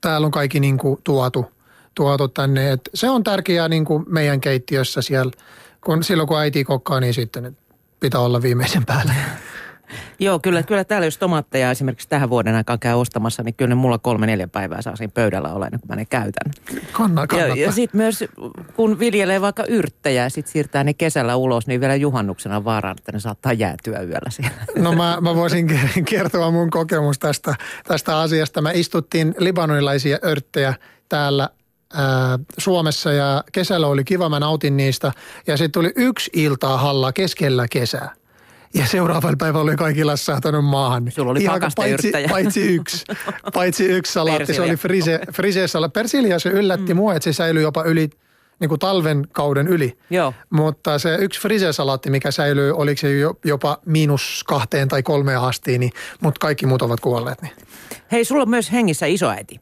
täällä 0.00 0.24
on 0.24 0.30
kaikki 0.30 0.60
niin 0.60 0.78
kuin 0.78 1.00
tuotu, 1.04 1.46
tuotu 1.94 2.28
tänne. 2.28 2.72
Et 2.72 2.80
se 2.94 3.10
on 3.10 3.24
tärkeää 3.24 3.68
niin 3.68 3.84
kuin 3.84 4.04
meidän 4.08 4.40
keittiössä 4.40 5.02
siellä. 5.02 5.32
Kun, 5.84 6.04
silloin 6.04 6.28
kun 6.28 6.38
äiti 6.38 6.64
kokkaa, 6.64 7.00
niin 7.00 7.14
sitten 7.14 7.56
pitää 8.00 8.20
olla 8.20 8.42
viimeisen 8.42 8.86
päällä. 8.86 9.14
Joo, 10.18 10.38
kyllä, 10.38 10.62
kyllä 10.62 10.84
täällä 10.84 11.06
jos 11.06 11.18
tomaatteja 11.18 11.70
esimerkiksi 11.70 12.08
tähän 12.08 12.30
vuoden 12.30 12.54
aikaan 12.54 12.78
käy 12.78 12.94
ostamassa, 12.94 13.42
niin 13.42 13.54
kyllä 13.54 13.68
ne 13.68 13.74
mulla 13.74 13.98
kolme 13.98 14.26
neljä 14.26 14.48
päivää 14.48 14.82
saa 14.82 14.96
siinä 14.96 15.12
pöydällä 15.14 15.54
olla 15.54 15.66
ennen 15.66 15.80
kuin 15.80 15.88
mä 15.88 15.96
ne 15.96 16.04
käytän. 16.04 16.52
Kanna, 16.92 17.26
kannattaa. 17.26 17.38
Ja, 17.38 17.54
ja 17.54 17.72
sitten 17.72 17.98
myös 17.98 18.24
kun 18.76 18.98
viljelee 18.98 19.40
vaikka 19.40 19.64
yrttejä 19.68 20.22
ja 20.22 20.30
sitten 20.30 20.52
siirtää 20.52 20.84
ne 20.84 20.94
kesällä 20.94 21.36
ulos, 21.36 21.66
niin 21.66 21.80
vielä 21.80 21.94
juhannuksena 21.94 22.64
vaaraan, 22.64 22.96
että 22.98 23.12
ne 23.12 23.20
saattaa 23.20 23.52
jäätyä 23.52 24.00
yöllä 24.00 24.30
siellä. 24.30 24.56
No 24.78 24.92
mä, 24.92 25.18
mä 25.20 25.34
voisin 25.34 25.66
kertoa 26.04 26.50
mun 26.50 26.70
kokemus 26.70 27.18
tästä, 27.18 27.54
tästä 27.84 28.18
asiasta. 28.18 28.62
Mä 28.62 28.70
istuttiin 28.72 29.34
libanonilaisia 29.38 30.18
örttejä 30.24 30.74
täällä 31.08 31.48
ää, 31.94 32.38
Suomessa 32.58 33.12
ja 33.12 33.44
kesällä 33.52 33.86
oli 33.86 34.04
kiva, 34.04 34.28
mä 34.28 34.40
nautin 34.40 34.76
niistä. 34.76 35.12
Ja 35.46 35.56
sitten 35.56 35.72
tuli 35.72 35.92
yksi 35.96 36.30
iltaa 36.34 36.78
halla 36.78 37.12
keskellä 37.12 37.66
kesää. 37.68 38.19
Ja 38.74 38.86
seuraavalla 38.86 39.36
päivällä 39.36 39.62
oli 39.62 39.76
kaikilla 39.76 40.16
saatanut 40.16 40.64
maahan. 40.64 41.10
Sulla 41.10 41.30
oli 41.30 41.42
Ihan 41.42 41.60
paitsi, 41.76 42.12
paitsi 42.30 42.74
yksi, 42.74 43.04
paitsi 43.54 43.84
yksi 43.84 44.12
salaatti. 44.12 44.54
Se 44.54 44.62
oli 44.62 44.76
frise, 44.76 45.20
frise 45.32 45.68
salaatti. 45.68 45.98
Persilia 45.98 46.38
se 46.38 46.48
yllätti 46.48 46.94
mm. 46.94 46.96
mua, 46.96 47.14
että 47.14 47.24
se 47.24 47.32
säilyi 47.32 47.62
jopa 47.62 47.82
yli 47.82 48.10
niin 48.60 48.68
kuin 48.68 48.78
talven 48.78 49.26
kauden 49.32 49.68
yli. 49.68 49.98
Joo. 50.10 50.34
Mutta 50.50 50.98
se 50.98 51.14
yksi 51.14 51.40
frise-salaatti, 51.40 52.10
mikä 52.10 52.30
säilyy, 52.30 52.72
oliko 52.72 53.00
se 53.00 53.08
jopa 53.44 53.78
miinus 53.86 54.44
kahteen 54.46 54.88
tai 54.88 55.02
kolmeen 55.02 55.40
asti, 55.40 55.78
niin, 55.78 55.92
mutta 56.20 56.38
kaikki 56.38 56.66
muut 56.66 56.82
ovat 56.82 57.00
kuolleet. 57.00 57.42
Niin. 57.42 57.52
Hei, 58.12 58.24
sulla 58.24 58.42
on 58.42 58.50
myös 58.50 58.72
hengissä 58.72 59.06
isoäiti. 59.06 59.60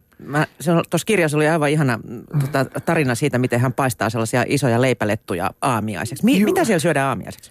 Tuossa 0.91 1.07
kirjassa 1.07 1.37
oli 1.37 1.49
aivan 1.49 1.71
ihana 1.71 1.99
tota, 2.41 2.65
tarina 2.65 3.15
siitä, 3.15 3.39
miten 3.39 3.61
hän 3.61 3.73
paistaa 3.73 4.11
sellaisia 4.11 4.45
isoja 4.47 4.81
leipälettuja 4.81 5.51
aamiaiseksi. 5.63 6.25
Mi- 6.25 6.45
mitä 6.45 6.65
siellä 6.65 6.81
syödään 6.81 7.09
aamiaiseksi? 7.09 7.51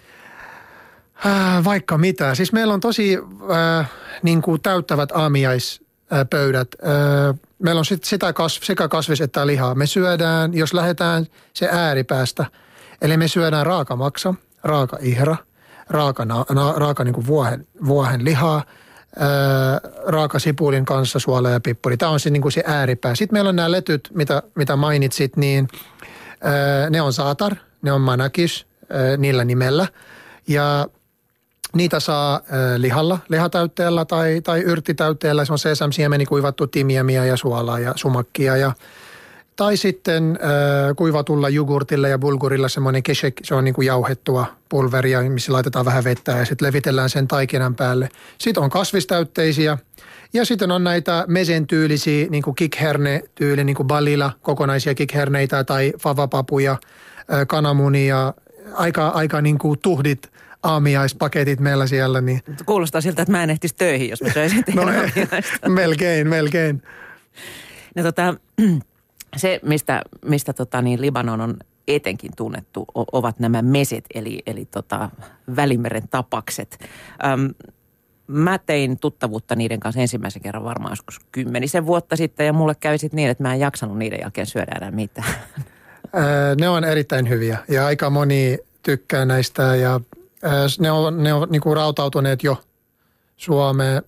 Äh, 1.26 1.64
vaikka 1.64 1.98
mitä. 1.98 2.34
Siis 2.34 2.52
meillä 2.52 2.74
on 2.74 2.80
tosi 2.80 3.18
äh, 3.78 3.90
niin 4.22 4.42
kuin 4.42 4.60
täyttävät 4.60 5.12
aamiais 5.12 5.82
ää, 6.10 6.24
pöydät. 6.24 6.68
Ää, 6.82 7.34
meillä 7.58 7.78
on 7.78 7.84
sit 7.84 8.04
sitä 8.04 8.32
kasv, 8.32 8.62
sekä 8.62 8.88
kasvis 8.88 9.20
että 9.20 9.46
lihaa. 9.46 9.74
Me 9.74 9.86
syödään, 9.86 10.54
jos 10.54 10.74
lähdetään 10.74 11.26
se 11.54 11.68
ääripäästä, 11.72 12.44
eli 13.02 13.16
me 13.16 13.28
syödään 13.28 13.66
raakamaksa, 13.66 14.34
raaka 14.64 14.98
ihra, 15.00 15.36
raaka, 15.88 16.24
na, 16.24 16.44
na, 16.50 16.72
raaka 16.76 17.04
niin 17.04 17.14
kuin 17.14 17.26
vuohen, 17.26 17.66
vuohen 17.86 18.24
lihaa, 18.24 18.64
ää, 19.18 19.28
raaka 20.06 20.38
sipulin 20.38 20.84
kanssa 20.84 21.18
suola 21.18 21.50
ja 21.50 21.60
pippuri. 21.60 21.96
Tämä 21.96 22.12
on 22.12 22.20
se, 22.20 22.30
niin 22.30 22.42
kuin 22.42 22.52
se 22.52 22.62
ääripää. 22.66 23.14
Sitten 23.14 23.34
meillä 23.34 23.48
on 23.48 23.56
nämä 23.56 23.70
letyt, 23.70 24.10
mitä, 24.14 24.42
mitä 24.54 24.76
mainitsit, 24.76 25.36
niin 25.36 25.68
ää, 26.40 26.90
ne 26.90 27.02
on 27.02 27.12
saatar, 27.12 27.56
ne 27.82 27.92
on 27.92 28.00
manakis 28.00 28.66
ää, 28.90 29.16
niillä 29.16 29.44
nimellä. 29.44 29.86
Ja 30.48 30.86
Niitä 31.78 32.00
saa 32.00 32.40
lihalla, 32.76 33.18
lihatäytteellä 33.28 34.04
tai, 34.04 34.40
tai 34.44 34.60
yrttitäytteellä. 34.60 35.44
Se 35.44 35.52
on 35.52 35.58
sesamsiemeni, 35.58 36.26
kuivattu 36.26 36.66
timiemiä 36.66 37.24
ja 37.24 37.36
suolaa 37.36 37.78
ja 37.78 37.92
sumakkia. 37.96 38.56
Ja, 38.56 38.72
tai 39.56 39.76
sitten 39.76 40.38
äh, 40.42 40.96
kuivatulla 40.96 41.48
jogurtilla 41.48 42.08
ja 42.08 42.18
bulgurilla 42.18 42.68
semmoinen 42.68 43.02
keshek, 43.02 43.34
se 43.44 43.54
on 43.54 43.64
niin 43.64 43.74
kuin 43.74 43.86
jauhettua 43.86 44.46
pulveria, 44.68 45.22
missä 45.22 45.52
laitetaan 45.52 45.84
vähän 45.84 46.04
vettä 46.04 46.32
ja 46.32 46.44
sitten 46.44 46.66
levitellään 46.66 47.10
sen 47.10 47.28
taikinan 47.28 47.74
päälle. 47.74 48.08
Sitten 48.38 48.62
on 48.62 48.70
kasvistäytteisiä 48.70 49.78
ja 50.32 50.44
sitten 50.44 50.70
on 50.70 50.84
näitä 50.84 51.24
mesen 51.28 51.66
tyylisiä, 51.66 52.26
niin 52.30 52.42
kuin 52.42 52.56
kikherne-tyyli, 52.56 53.64
niin 53.64 53.76
kuin 53.76 53.86
balila, 53.86 54.32
kokonaisia 54.42 54.94
kikherneitä 54.94 55.64
tai 55.64 55.92
favapapuja, 55.98 56.76
kananmunia, 57.46 58.34
aika, 58.74 59.08
aika 59.08 59.40
niin 59.40 59.58
kuin 59.58 59.78
tuhdit– 59.78 60.28
aamiaispaketit 60.62 61.60
meillä 61.60 61.86
siellä. 61.86 62.20
Niin... 62.20 62.40
Kuulostaa 62.66 63.00
siltä, 63.00 63.22
että 63.22 63.32
mä 63.32 63.42
en 63.42 63.50
ehtisi 63.50 63.74
töihin, 63.78 64.10
jos 64.10 64.22
mä 64.22 64.32
söisin 64.32 64.64
no, 64.74 64.84
melkein, 65.74 66.28
melkein. 66.28 66.82
No 67.94 68.02
tota, 68.02 68.34
se, 69.36 69.60
mistä, 69.62 70.02
mistä 70.24 70.52
tota, 70.52 70.82
niin 70.82 71.00
Libanon 71.00 71.40
on 71.40 71.56
etenkin 71.88 72.30
tunnettu, 72.36 72.84
ovat 72.94 73.38
nämä 73.38 73.62
meset, 73.62 74.04
eli, 74.14 74.42
eli 74.46 74.64
tota, 74.64 75.10
Välimeren 75.56 76.08
tapakset. 76.10 76.78
Öm, 77.32 77.54
mä 78.26 78.58
tein 78.58 78.98
tuttavuutta 78.98 79.56
niiden 79.56 79.80
kanssa 79.80 80.00
ensimmäisen 80.00 80.42
kerran 80.42 80.64
varmaan 80.64 80.92
joskus 80.92 81.20
kymmenisen 81.32 81.86
vuotta 81.86 82.16
sitten, 82.16 82.46
ja 82.46 82.52
mulle 82.52 82.74
kävi 82.74 82.98
sitten 82.98 83.16
niin, 83.16 83.30
että 83.30 83.42
mä 83.42 83.54
en 83.54 83.60
jaksanut 83.60 83.98
niiden 83.98 84.18
jälkeen 84.22 84.46
syödä 84.46 84.72
enää 84.76 84.90
mitään. 84.90 85.34
ne 86.60 86.68
on 86.68 86.84
erittäin 86.84 87.28
hyviä, 87.28 87.58
ja 87.68 87.86
aika 87.86 88.10
moni 88.10 88.58
tykkää 88.82 89.24
näistä, 89.24 89.62
ja 89.62 90.00
ne 90.78 90.90
on, 90.90 91.22
ne 91.22 91.34
on 91.34 91.48
niin 91.50 91.62
kuin 91.62 91.76
rautautuneet 91.76 92.42
jo 92.42 92.56
Suomeen 93.36 94.02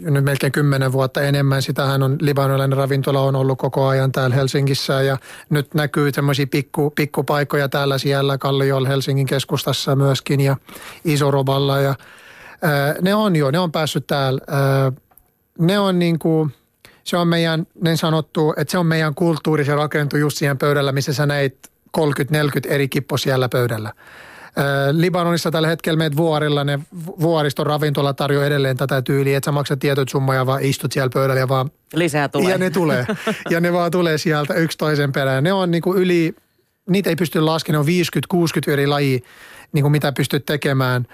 nyt 0.00 0.24
melkein 0.24 0.52
kymmenen 0.52 0.92
vuotta 0.92 1.22
enemmän. 1.22 1.62
Sitähän 1.62 2.02
on 2.02 2.16
libanolainen 2.20 2.78
ravintola 2.78 3.20
on 3.20 3.36
ollut 3.36 3.58
koko 3.58 3.86
ajan 3.86 4.12
täällä 4.12 4.36
Helsingissä 4.36 5.02
ja 5.02 5.16
nyt 5.50 5.74
näkyy 5.74 6.12
semmoisia 6.12 6.46
pikku, 6.46 6.90
pikkupaikkoja 6.90 7.68
täällä 7.68 7.98
siellä 7.98 8.38
Kalliolla 8.38 8.88
Helsingin 8.88 9.26
keskustassa 9.26 9.96
myöskin 9.96 10.40
ja 10.40 10.56
Isoroballa 11.04 11.80
ja 11.80 11.94
ne 13.00 13.14
on 13.14 13.36
jo, 13.36 13.50
ne 13.50 13.58
on 13.58 13.72
päässyt 13.72 14.06
täällä. 14.06 14.40
Ää, 14.46 14.92
ne 15.58 15.78
on 15.78 15.98
niin 15.98 16.18
kuin, 16.18 16.52
se 17.04 17.16
on 17.16 17.28
meidän, 17.28 17.66
niin 17.84 17.96
sanottu, 17.96 18.54
että 18.56 18.72
se 18.72 18.78
on 18.78 18.86
meidän 18.86 19.14
kulttuuri, 19.14 19.64
se 19.64 19.74
rakentuu 19.74 20.18
just 20.18 20.36
siihen 20.38 20.58
pöydällä, 20.58 20.92
missä 20.92 21.12
sä 21.12 21.26
näit 21.26 21.56
30-40 21.98 22.02
eri 22.68 22.88
kippo 22.88 23.16
siellä 23.16 23.48
pöydällä. 23.48 23.92
Libanonissa 24.92 25.50
tällä 25.50 25.68
hetkellä 25.68 25.98
meet 25.98 26.16
vuorilla, 26.16 26.64
ne 26.64 26.78
vuoriston 27.20 27.66
ravintola 27.66 28.14
tarjoaa 28.14 28.46
edelleen 28.46 28.76
tätä 28.76 29.02
tyyliä, 29.02 29.36
että 29.36 29.44
sä 29.44 29.52
maksat 29.52 29.78
tietyt 29.78 30.08
summa 30.08 30.46
vaan 30.46 30.62
istut 30.62 30.92
siellä 30.92 31.10
pöydällä 31.14 31.40
ja 31.40 31.48
vaan... 31.48 31.70
Lisää 31.94 32.28
tulee. 32.28 32.50
Ja 32.50 32.58
ne 32.58 32.70
tulee. 32.70 33.06
ja 33.50 33.60
ne 33.60 33.72
vaan 33.72 33.90
tulee 33.90 34.18
sieltä 34.18 34.54
yksi 34.54 34.78
toisen 34.78 35.12
perään. 35.12 35.44
Ne 35.44 35.52
on 35.52 35.70
niinku 35.70 35.94
yli, 35.94 36.34
niitä 36.88 37.10
ei 37.10 37.16
pysty 37.16 37.40
laskemaan, 37.40 37.86
ne 37.86 37.92
on 38.32 38.38
50-60 38.68 38.72
eri 38.72 38.86
lajia, 38.86 39.18
niin 39.72 39.82
kuin 39.82 39.92
mitä 39.92 40.12
pystyt 40.12 40.46
tekemään. 40.46 41.06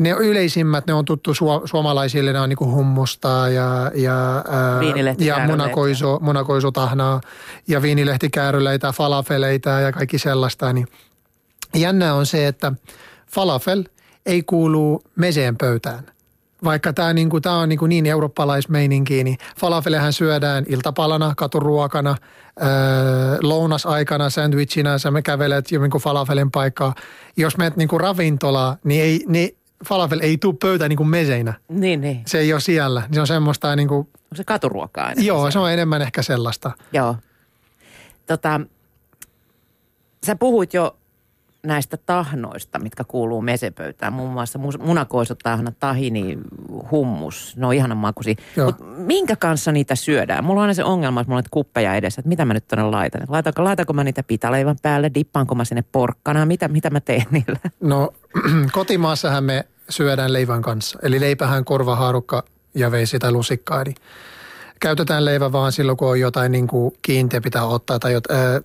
ne 0.00 0.10
yleisimmät, 0.10 0.86
ne 0.86 0.94
on 0.94 1.04
tuttu 1.04 1.34
suomalaisille, 1.64 2.32
ne 2.32 2.40
on 2.40 2.48
niinku 2.48 2.66
hummusta 2.66 3.28
ja, 3.28 3.90
ja, 3.94 4.44
ja 5.18 5.46
munakoiso, 5.46 6.18
munakoisotahnaa 6.22 7.20
ja 7.68 7.82
viinilehtikääryleitä, 7.82 8.92
falafeleita 8.92 9.70
ja 9.70 9.92
kaikki 9.92 10.18
sellaista, 10.18 10.72
niin– 10.72 10.86
Jännä 11.74 12.14
on 12.14 12.26
se, 12.26 12.46
että 12.46 12.72
falafel 13.26 13.84
ei 14.26 14.42
kuulu 14.42 15.02
meseen 15.16 15.56
pöytään. 15.56 16.06
Vaikka 16.64 16.92
tämä 16.92 17.12
niinku, 17.12 17.40
tää 17.40 17.52
on 17.52 17.68
niinku 17.68 17.86
niin 17.86 18.06
eurooppalaismeininki, 18.06 19.24
niin 19.24 19.38
falafelehän 19.60 20.12
syödään 20.12 20.64
iltapalana, 20.68 21.34
katuruokana, 21.36 22.16
öö, 22.62 22.68
lounasaikana, 23.42 24.30
sandwichina, 24.30 24.98
sä 24.98 25.10
me 25.10 25.22
kävelet 25.22 25.70
niinku 25.70 25.98
falafelin 25.98 26.50
paikkaa. 26.50 26.94
Jos 27.36 27.56
menet 27.56 27.76
niinku 27.76 27.98
ravintolaan, 27.98 28.76
niin 28.84 29.02
ei, 29.02 29.24
niin 29.26 29.56
falafel 29.88 30.20
ei 30.20 30.38
tule 30.38 30.54
pöytään 30.60 30.88
niinku 30.88 31.04
meseinä. 31.04 31.54
Niin, 31.68 32.00
niin. 32.00 32.22
Se 32.26 32.38
ei 32.38 32.52
ole 32.52 32.60
siellä. 32.60 33.02
Se 33.12 33.20
on 33.20 33.26
semmoista 33.26 33.76
niinku... 33.76 33.94
On 34.32 34.36
se 34.36 34.44
katuruokaa 34.44 35.12
Joo, 35.16 35.50
se 35.50 35.58
on 35.58 35.72
enemmän 35.72 36.02
ehkä 36.02 36.22
sellaista. 36.22 36.70
Joo. 36.92 37.16
Tota, 38.26 38.60
sä 40.26 40.36
puhuit 40.36 40.74
jo 40.74 40.96
näistä 41.64 41.96
tahnoista, 41.96 42.78
mitkä 42.78 43.04
kuuluu 43.04 43.42
mesepöytään, 43.42 44.12
muun 44.12 44.32
muassa 44.32 44.58
munakoisotahna, 44.78 45.72
tahini, 45.80 46.38
hummus, 46.90 47.56
ne 47.56 47.66
on 47.66 47.74
ihanan 47.74 47.98
makusi. 47.98 48.36
Mutta 48.64 48.84
minkä 48.84 49.36
kanssa 49.36 49.72
niitä 49.72 49.94
syödään? 49.94 50.44
Mulla 50.44 50.60
on 50.60 50.62
aina 50.62 50.74
se 50.74 50.84
ongelma, 50.84 51.20
että 51.20 51.28
mulla 51.28 51.38
on 51.38 51.44
kuppeja 51.50 51.94
edessä, 51.94 52.20
että 52.20 52.28
mitä 52.28 52.44
mä 52.44 52.54
nyt 52.54 52.68
tonne 52.68 52.84
laitan. 52.84 53.22
Laitanko, 53.28 53.64
laitanko 53.64 53.92
mä 53.92 54.04
niitä 54.04 54.22
pitaleivän 54.22 54.76
päälle, 54.82 55.10
dippaanko 55.14 55.54
mä 55.54 55.64
sinne 55.64 55.84
porkkana, 55.92 56.46
mitä, 56.46 56.68
mitä 56.68 56.90
mä 56.90 57.00
teen 57.00 57.26
niillä? 57.30 57.58
No 57.80 58.14
kotimaassahan 58.72 59.44
me 59.44 59.64
syödään 59.88 60.32
leivän 60.32 60.62
kanssa. 60.62 60.98
Eli 61.02 61.20
leipähän 61.20 61.64
korvahaarukka 61.64 62.44
ja 62.74 62.90
veisi 62.90 63.18
tai 63.18 63.32
lusikkaa. 63.32 63.84
Niin 63.84 63.96
käytetään 64.80 65.24
leivä 65.24 65.52
vaan 65.52 65.72
silloin, 65.72 65.98
kun 65.98 66.08
on 66.08 66.20
jotain 66.20 66.52
niin 66.52 66.66
kuin 66.66 66.94
kiinteä 67.02 67.40
pitää 67.40 67.66
ottaa 67.66 67.98
tai 67.98 68.12
jot, 68.12 68.30
ää, 68.30 68.60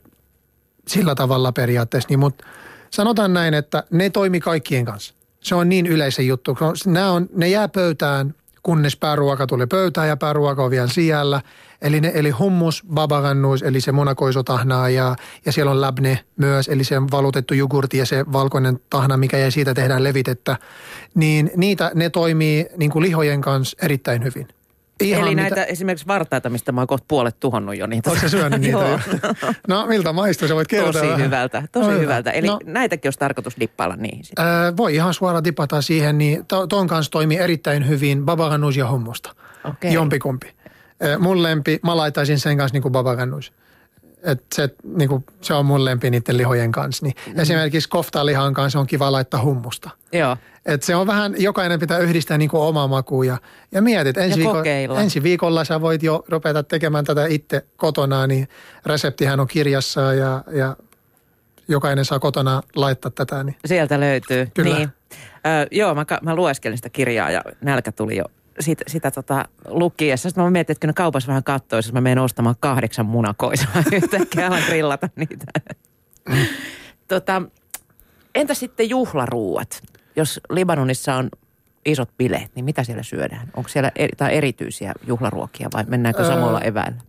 sillä 0.87 1.15
tavalla 1.15 1.51
periaatteessa. 1.51 2.09
Niin, 2.09 2.19
mutta 2.19 2.45
sanotaan 2.91 3.33
näin, 3.33 3.53
että 3.53 3.83
ne 3.91 4.09
toimi 4.09 4.39
kaikkien 4.39 4.85
kanssa. 4.85 5.13
Se 5.41 5.55
on 5.55 5.69
niin 5.69 5.87
yleisen 5.87 6.27
juttu. 6.27 6.57
Nämä 6.85 7.11
on, 7.11 7.29
ne 7.35 7.49
jää 7.49 7.67
pöytään, 7.67 8.35
kunnes 8.63 8.95
pääruoka 8.95 9.47
tulee 9.47 9.67
pöytään 9.67 10.07
ja 10.07 10.17
pääruoka 10.17 10.63
on 10.63 10.71
vielä 10.71 10.87
siellä. 10.87 11.41
Eli, 11.81 12.01
ne, 12.01 12.11
eli 12.15 12.29
hummus, 12.29 12.83
babagannus, 12.93 13.63
eli 13.63 13.81
se 13.81 13.91
monakoisotahnaa 13.91 14.89
ja, 14.89 15.15
ja 15.45 15.51
siellä 15.51 15.71
on 15.71 15.81
labne 15.81 16.19
myös, 16.37 16.67
eli 16.67 16.83
se 16.83 17.01
valutettu 17.01 17.53
jogurtti 17.53 17.97
ja 17.97 18.05
se 18.05 18.25
valkoinen 18.31 18.79
tahna, 18.89 19.17
mikä 19.17 19.37
jäi 19.37 19.51
siitä 19.51 19.73
tehdään 19.73 20.03
levitettä. 20.03 20.57
Niin 21.15 21.51
niitä, 21.55 21.91
ne 21.95 22.09
toimii 22.09 22.65
niin 22.77 22.91
kuin 22.91 23.03
lihojen 23.03 23.41
kanssa 23.41 23.77
erittäin 23.81 24.23
hyvin. 24.23 24.47
Ihan 25.01 25.23
Eli 25.23 25.35
näitä 25.35 25.55
mitä... 25.55 25.65
esimerkiksi 25.65 26.07
vartaita, 26.07 26.49
mistä 26.49 26.71
mä 26.71 26.81
oon 26.81 26.87
kohta 26.87 27.05
puolet 27.07 27.39
tuhonnut 27.39 27.77
jo 27.77 27.87
niitä. 27.87 28.09
Oletko 28.09 28.27
syönyt 28.27 28.61
niitä 28.61 28.77
jo? 28.89 28.99
No 29.67 29.85
miltä 29.87 30.13
maistuu, 30.13 30.47
sä 30.47 30.55
voit 30.55 30.67
kertoa 30.67 30.93
Tosi 30.93 31.05
vähän. 31.05 31.21
hyvältä, 31.21 31.63
tosi 31.71 31.91
no, 31.91 31.99
hyvältä. 31.99 32.31
Eli 32.31 32.47
no, 32.47 32.59
näitäkin 32.65 33.07
olisi 33.07 33.19
tarkoitus 33.19 33.55
dippailla 33.59 33.95
niihin 33.95 34.23
sitten. 34.25 34.45
Äh, 34.45 34.77
voi 34.77 34.95
ihan 34.95 35.13
suoraan 35.13 35.43
dipata 35.43 35.81
siihen, 35.81 36.17
niin 36.17 36.45
to, 36.45 36.67
ton 36.67 36.87
kanssa 36.87 37.11
toimii 37.11 37.37
erittäin 37.37 37.87
hyvin 37.87 38.25
babaganus 38.25 38.77
ja 38.77 38.91
hummusta. 38.91 39.35
Okay. 39.63 39.91
Jompikumpi. 39.91 40.47
Äh, 41.03 41.19
mun 41.19 41.43
lempi, 41.43 41.79
mä 41.83 41.97
laitaisin 41.97 42.39
sen 42.39 42.57
kanssa 42.57 42.75
niin 42.75 42.81
kuin 42.81 42.91
babaganus. 42.91 43.53
Et 44.23 44.43
se, 44.55 44.69
niin 44.83 45.09
kuin, 45.09 45.25
se 45.41 45.53
on 45.53 45.65
mun 45.65 45.85
lempi 45.85 46.09
niiden 46.09 46.37
lihojen 46.37 46.71
kanssa. 46.71 47.05
Niin 47.05 47.15
mm. 47.27 47.39
Esimerkiksi 47.39 47.89
koftalihan 47.89 48.53
kanssa 48.53 48.79
on 48.79 48.87
kiva 48.87 49.11
laittaa 49.11 49.41
hummusta. 49.41 49.89
Joo. 50.13 50.37
Et 50.65 50.83
se 50.83 50.95
on 50.95 51.07
vähän, 51.07 51.35
jokainen 51.37 51.79
pitää 51.79 51.97
yhdistää 51.97 52.37
niin 52.37 52.49
kuin 52.49 52.61
omaa 52.61 52.87
makuun 52.87 53.27
ja, 53.27 53.37
ja 53.71 53.81
mietit, 53.81 54.17
ensi, 54.17 54.39
ja 54.39 54.53
viikolla, 54.53 55.01
ensi 55.01 55.23
viikolla 55.23 55.63
sä 55.63 55.81
voit 55.81 56.03
jo 56.03 56.23
rupeta 56.27 56.63
tekemään 56.63 57.05
tätä 57.05 57.25
itse 57.25 57.65
kotona, 57.77 58.27
niin 58.27 58.47
reseptihän 58.85 59.39
on 59.39 59.47
kirjassa 59.47 60.13
ja, 60.13 60.43
ja 60.51 60.77
jokainen 61.67 62.05
saa 62.05 62.19
kotona 62.19 62.61
laittaa 62.75 63.11
tätä. 63.11 63.43
Niin. 63.43 63.55
Sieltä 63.65 63.99
löytyy. 63.99 64.47
Kyllä. 64.53 64.75
Niin. 64.77 64.89
Ö, 65.35 65.67
joo, 65.71 65.95
mä, 65.95 66.05
mä 66.21 66.35
lueskelin 66.35 66.77
sitä 66.77 66.89
kirjaa 66.89 67.31
ja 67.31 67.41
nälkä 67.61 67.91
tuli 67.91 68.17
jo 68.17 68.25
sitä, 68.59 68.83
sitä 68.87 69.11
tota, 69.11 69.45
lukiessa. 69.67 70.29
Sitten 70.29 70.43
mä 70.43 70.49
mietin, 70.49 70.71
että 70.71 70.81
kyllä 70.81 70.93
kaupassa 70.93 71.27
vähän 71.27 71.43
katsoisi, 71.43 71.89
jos 71.89 71.93
mä 71.93 72.01
menen 72.01 72.23
ostamaan 72.23 72.55
kahdeksan 72.59 73.05
munakoisaa 73.05 73.83
yhtäkkiä 73.91 74.47
alan 74.47 74.63
grillata 74.67 75.09
niitä. 75.15 75.45
tota, 77.07 77.41
entä 78.35 78.53
sitten 78.53 78.89
juhlaruuat? 78.89 79.83
Jos 80.15 80.39
Libanonissa 80.49 81.15
on 81.15 81.29
isot 81.85 82.09
bileet, 82.17 82.51
niin 82.55 82.65
mitä 82.65 82.83
siellä 82.83 83.03
syödään? 83.03 83.51
Onko 83.55 83.69
siellä 83.69 83.91
eri, 83.95 84.13
tai 84.17 84.37
erityisiä 84.37 84.93
juhlaruokia 85.07 85.69
vai 85.73 85.83
mennäänkö 85.87 86.21
öö, 86.21 86.27
samalla 86.27 86.61
eväillä? 86.61 87.01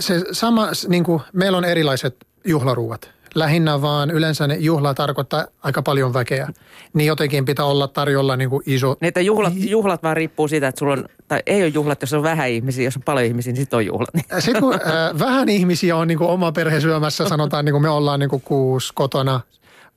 Se 0.00 0.24
sama, 0.32 0.68
niin 0.88 1.04
kuin, 1.04 1.22
meillä 1.32 1.58
on 1.58 1.64
erilaiset 1.64 2.16
juhlaruuat 2.44 3.10
lähinnä 3.34 3.82
vaan 3.82 4.10
yleensä 4.10 4.46
ne 4.46 4.56
juhla 4.56 4.94
tarkoittaa 4.94 5.46
aika 5.62 5.82
paljon 5.82 6.14
väkeä. 6.14 6.48
Niin 6.94 7.06
jotenkin 7.06 7.44
pitää 7.44 7.64
olla 7.64 7.88
tarjolla 7.88 8.36
niin 8.36 8.50
kuin 8.50 8.62
iso... 8.66 8.96
Niin, 9.00 9.08
että 9.08 9.20
juhlat, 9.20 9.52
juhlat 9.56 10.02
vaan 10.02 10.16
riippuu 10.16 10.48
siitä, 10.48 10.68
että 10.68 10.78
sulla 10.78 10.92
on, 10.92 11.04
tai 11.28 11.42
ei 11.46 11.62
ole 11.62 11.68
juhlat, 11.68 12.00
jos 12.00 12.12
on 12.12 12.22
vähän 12.22 12.48
ihmisiä, 12.48 12.84
jos 12.84 12.96
on 12.96 13.02
paljon 13.02 13.26
ihmisiä, 13.26 13.52
niin 13.52 13.60
sitten 13.60 13.76
on 13.76 13.86
juhlat. 13.86 14.08
Sitten 14.38 14.62
kun 14.62 14.74
äh, 14.74 15.18
vähän 15.18 15.48
ihmisiä 15.48 15.96
on 15.96 16.08
niin 16.08 16.18
kuin 16.18 16.30
oma 16.30 16.52
perhe 16.52 16.80
syömässä, 16.80 17.28
sanotaan 17.28 17.64
niin 17.64 17.72
kuin 17.72 17.82
me 17.82 17.88
ollaan 17.88 18.20
niin 18.20 18.30
kuin 18.30 18.42
kuusi 18.42 18.92
kotona, 18.94 19.40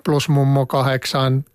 plus 0.06 0.30
mummo 0.30 0.66
kahdeksan, 0.66 1.46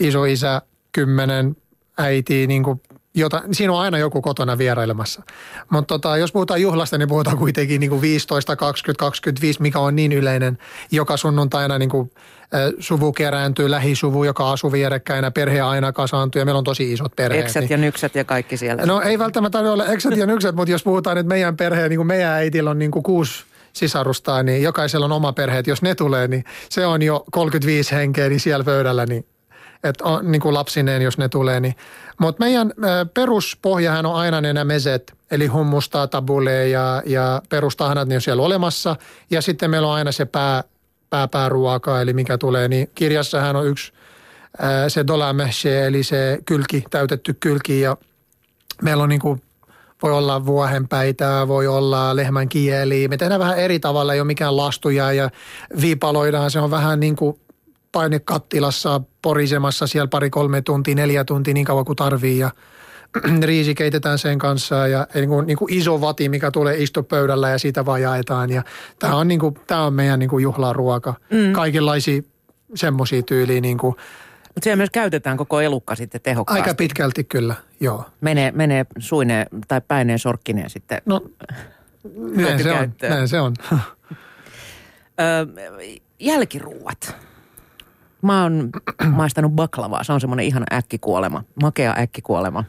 isoisä 0.00 0.62
kymmenen, 0.92 1.56
äiti 1.98 2.46
niin 2.46 2.62
kuin 2.62 2.80
jota, 3.16 3.42
siinä 3.52 3.72
on 3.72 3.80
aina 3.80 3.98
joku 3.98 4.22
kotona 4.22 4.58
vierailemassa. 4.58 5.22
Mutta 5.70 5.94
tota, 5.94 6.16
jos 6.16 6.32
puhutaan 6.32 6.62
juhlasta, 6.62 6.98
niin 6.98 7.08
puhutaan 7.08 7.38
kuitenkin 7.38 7.80
niin 7.80 7.90
kuin 7.90 8.00
15, 8.00 8.56
20, 8.56 8.98
25, 8.98 9.62
mikä 9.62 9.78
on 9.78 9.96
niin 9.96 10.12
yleinen. 10.12 10.58
Joka 10.90 11.16
sunnuntaina 11.16 11.78
niin 11.78 11.88
kuin, 11.88 12.10
äh, 12.54 12.72
suvu 12.78 13.12
kerääntyy, 13.12 13.70
lähisuvu, 13.70 14.24
joka 14.24 14.50
asuu 14.50 14.72
vierekkäin, 14.72 15.32
perhe 15.32 15.60
aina 15.60 15.92
kasaantuu 15.92 16.38
ja 16.38 16.44
meillä 16.44 16.58
on 16.58 16.64
tosi 16.64 16.92
isot 16.92 17.16
perheet. 17.16 17.44
Eksät 17.44 17.60
niin. 17.60 17.70
ja 17.70 17.76
nyksät 17.76 18.14
ja 18.14 18.24
kaikki 18.24 18.56
siellä. 18.56 18.86
No 18.86 19.00
ei 19.00 19.18
välttämättä 19.18 19.58
ole 19.58 19.84
eksät 19.88 20.16
ja 20.16 20.26
nyksät, 20.26 20.54
mutta 20.54 20.70
jos 20.70 20.82
puhutaan, 20.82 21.18
että 21.18 21.28
meidän 21.28 21.56
perhe, 21.56 21.88
niin 21.88 21.98
kuin 21.98 22.06
meidän 22.06 22.32
äitillä 22.32 22.70
on 22.70 22.78
niin 22.78 22.90
kuin 22.90 23.02
kuusi 23.02 23.44
sisarustaa, 23.72 24.42
niin 24.42 24.62
jokaisella 24.62 25.06
on 25.06 25.12
oma 25.12 25.32
perhe. 25.32 25.62
Jos 25.66 25.82
ne 25.82 25.94
tulee, 25.94 26.28
niin 26.28 26.44
se 26.68 26.86
on 26.86 27.02
jo 27.02 27.24
35 27.30 27.94
henkeä 27.94 28.28
niin 28.28 28.40
siellä 28.40 28.64
pöydällä, 28.64 29.06
niin 29.06 29.26
että 29.88 30.04
on 30.04 30.32
niin 30.32 30.40
kuin 30.40 30.54
lapsineen, 30.54 31.02
jos 31.02 31.18
ne 31.18 31.28
tulee. 31.28 31.60
Niin. 31.60 31.74
Mutta 32.20 32.44
meidän 32.44 32.72
peruspohjahan 33.14 34.06
on 34.06 34.14
aina 34.14 34.40
nämä 34.40 34.64
meset, 34.64 35.14
eli 35.30 35.46
hummusta, 35.46 36.06
tabule 36.06 36.68
ja, 36.68 37.02
ja 37.06 37.42
perustahanat, 37.48 38.08
niin 38.08 38.16
on 38.16 38.22
siellä 38.22 38.42
olemassa. 38.42 38.96
Ja 39.30 39.42
sitten 39.42 39.70
meillä 39.70 39.88
on 39.88 39.94
aina 39.94 40.12
se 40.12 40.24
pää, 40.24 40.64
pää, 41.10 41.28
pääruoka, 41.28 42.00
eli 42.00 42.12
mikä 42.12 42.38
tulee. 42.38 42.68
Niin 42.68 42.90
kirjassahan 42.94 43.56
on 43.56 43.66
yksi 43.66 43.92
se 44.88 45.06
dolamehse, 45.06 45.86
eli 45.86 46.02
se 46.02 46.38
kylki, 46.46 46.84
täytetty 46.90 47.34
kylki 47.40 47.80
ja 47.80 47.96
meillä 48.82 49.02
on 49.02 49.08
niin 49.08 49.20
kuin 49.20 49.42
voi 50.02 50.12
olla 50.12 50.46
vuohenpäitä, 50.46 51.48
voi 51.48 51.66
olla 51.66 52.16
lehmän 52.16 52.48
kieli. 52.48 53.08
Me 53.08 53.16
tehdään 53.16 53.40
vähän 53.40 53.58
eri 53.58 53.78
tavalla, 53.80 54.14
ei 54.14 54.20
ole 54.20 54.26
mikään 54.26 54.56
lastuja 54.56 55.12
ja 55.12 55.30
viipaloidaan. 55.80 56.50
Se 56.50 56.60
on 56.60 56.70
vähän 56.70 57.00
niin 57.00 57.16
kuin 57.16 57.40
painekattilassa 57.96 59.00
porisemassa 59.22 59.86
siellä 59.86 60.08
pari-kolme 60.08 60.62
tuntia, 60.62 60.94
neljä 60.94 61.24
tuntia 61.24 61.54
niin 61.54 61.66
kauan 61.66 61.84
kuin 61.84 61.96
tarvii 61.96 62.38
ja 62.38 62.50
riisi 63.42 63.74
keitetään 63.74 64.18
sen 64.18 64.38
kanssa 64.38 64.86
ja 64.86 65.06
niin 65.14 65.28
kuin, 65.28 65.46
niin 65.46 65.56
kuin 65.56 65.72
iso 65.72 66.00
vati, 66.00 66.28
mikä 66.28 66.50
tulee 66.50 66.76
istopöydällä 66.82 67.50
ja 67.50 67.58
siitä 67.58 67.86
vaan 67.86 68.02
jaetaan. 68.02 68.50
Ja 68.50 68.62
tämä 68.98 69.16
on, 69.16 69.28
niin 69.28 69.40
kuin, 69.40 69.54
tämä 69.66 69.84
on 69.84 69.94
meidän 69.94 70.18
niin 70.18 70.30
kuin 70.30 70.42
juhlaruoka. 70.42 71.14
Mm. 71.30 71.52
Kaikenlaisia 71.52 72.22
semmoisia 72.74 73.22
tyyliä 73.22 73.60
niin 73.60 73.78
kuin, 73.78 73.96
mutta 74.46 74.64
siellä 74.64 74.76
myös 74.76 74.90
käytetään 74.90 75.36
koko 75.36 75.60
elukka 75.60 75.94
sitten 75.94 76.20
tehokkaasti. 76.20 76.62
Aika 76.62 76.74
pitkälti 76.74 77.24
kyllä, 77.24 77.54
joo. 77.80 78.04
Menee, 78.20 78.52
menee 78.52 78.86
suineen 78.98 79.46
tai 79.68 79.80
päineen 79.88 80.18
sorkkineen 80.18 80.70
sitten. 80.70 81.02
No, 81.06 81.20
näin 82.36 82.62
se 82.62 82.72
on, 82.72 82.94
näin 83.02 83.28
se 83.28 83.40
on. 83.40 83.54
Ö, 85.20 85.46
jälkiruuat. 86.20 87.26
Mä 88.26 88.42
oon 88.42 88.70
maistanut 89.10 89.52
baklavaa. 89.52 90.04
Se 90.04 90.12
on 90.12 90.20
semmoinen 90.20 90.46
ihana 90.46 90.66
äkkikuolema, 90.72 91.44
makea 91.62 91.94
äkkikuolema. 91.98 92.64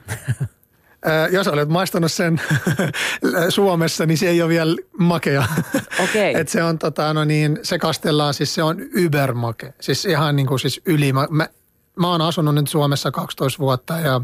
jos 1.32 1.48
olet 1.48 1.70
maistanut 1.70 2.12
sen 2.12 2.42
Suomessa, 3.50 4.06
niin 4.06 4.18
se 4.18 4.30
ei 4.30 4.42
ole 4.42 4.50
vielä 4.50 4.76
makea. 4.98 5.46
Okei. 6.04 6.32
Okay. 6.32 6.42
Et 6.42 6.50
se 6.50 6.64
on 6.64 6.80
tota, 6.80 7.14
no 7.14 7.26
niin, 7.26 7.60
se 7.64 7.80
kastellaan, 7.80 8.34
siis 8.34 8.56
se 8.56 8.64
on 8.64 8.78
ybermake. 8.80 9.74
Siis 9.82 10.06
ihan 10.06 10.36
niin 10.36 10.48
kuin 10.48 10.60
siis 10.60 10.82
yli. 10.86 11.14
Mä, 11.14 11.28
mä, 11.30 11.50
mä 12.00 12.12
oon 12.12 12.22
asunut 12.22 12.56
nyt 12.56 12.68
Suomessa 12.68 13.12
12 13.12 13.60
vuotta 13.60 14.00
ja 14.00 14.22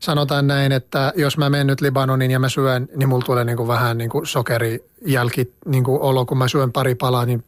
sanotaan 0.00 0.46
näin, 0.46 0.72
että 0.72 1.12
jos 1.16 1.38
mä 1.38 1.50
menen 1.50 1.66
nyt 1.66 1.80
Libanonin 1.80 2.30
ja 2.30 2.38
mä 2.38 2.48
syön, 2.48 2.88
niin 2.96 3.08
mulla 3.08 3.24
tulee 3.24 3.44
niin 3.44 3.56
kuin 3.56 3.68
vähän 3.68 3.98
niin 3.98 4.10
kuin 4.10 4.26
sokerijälki 4.26 5.54
niin 5.66 5.84
kuin 5.84 6.00
olo, 6.00 6.26
kun 6.26 6.38
mä 6.38 6.48
syön 6.48 6.72
pari 6.72 6.94
palaa, 6.94 7.26
niin 7.26 7.44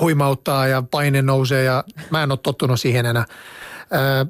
huimauttaa 0.00 0.66
ja 0.66 0.82
paine 0.90 1.22
nousee 1.22 1.64
ja 1.64 1.84
mä 2.10 2.22
en 2.22 2.30
ole 2.30 2.38
tottunut 2.42 2.80
siihen 2.80 3.06
enää. 3.06 3.24
Ö, 3.92 4.26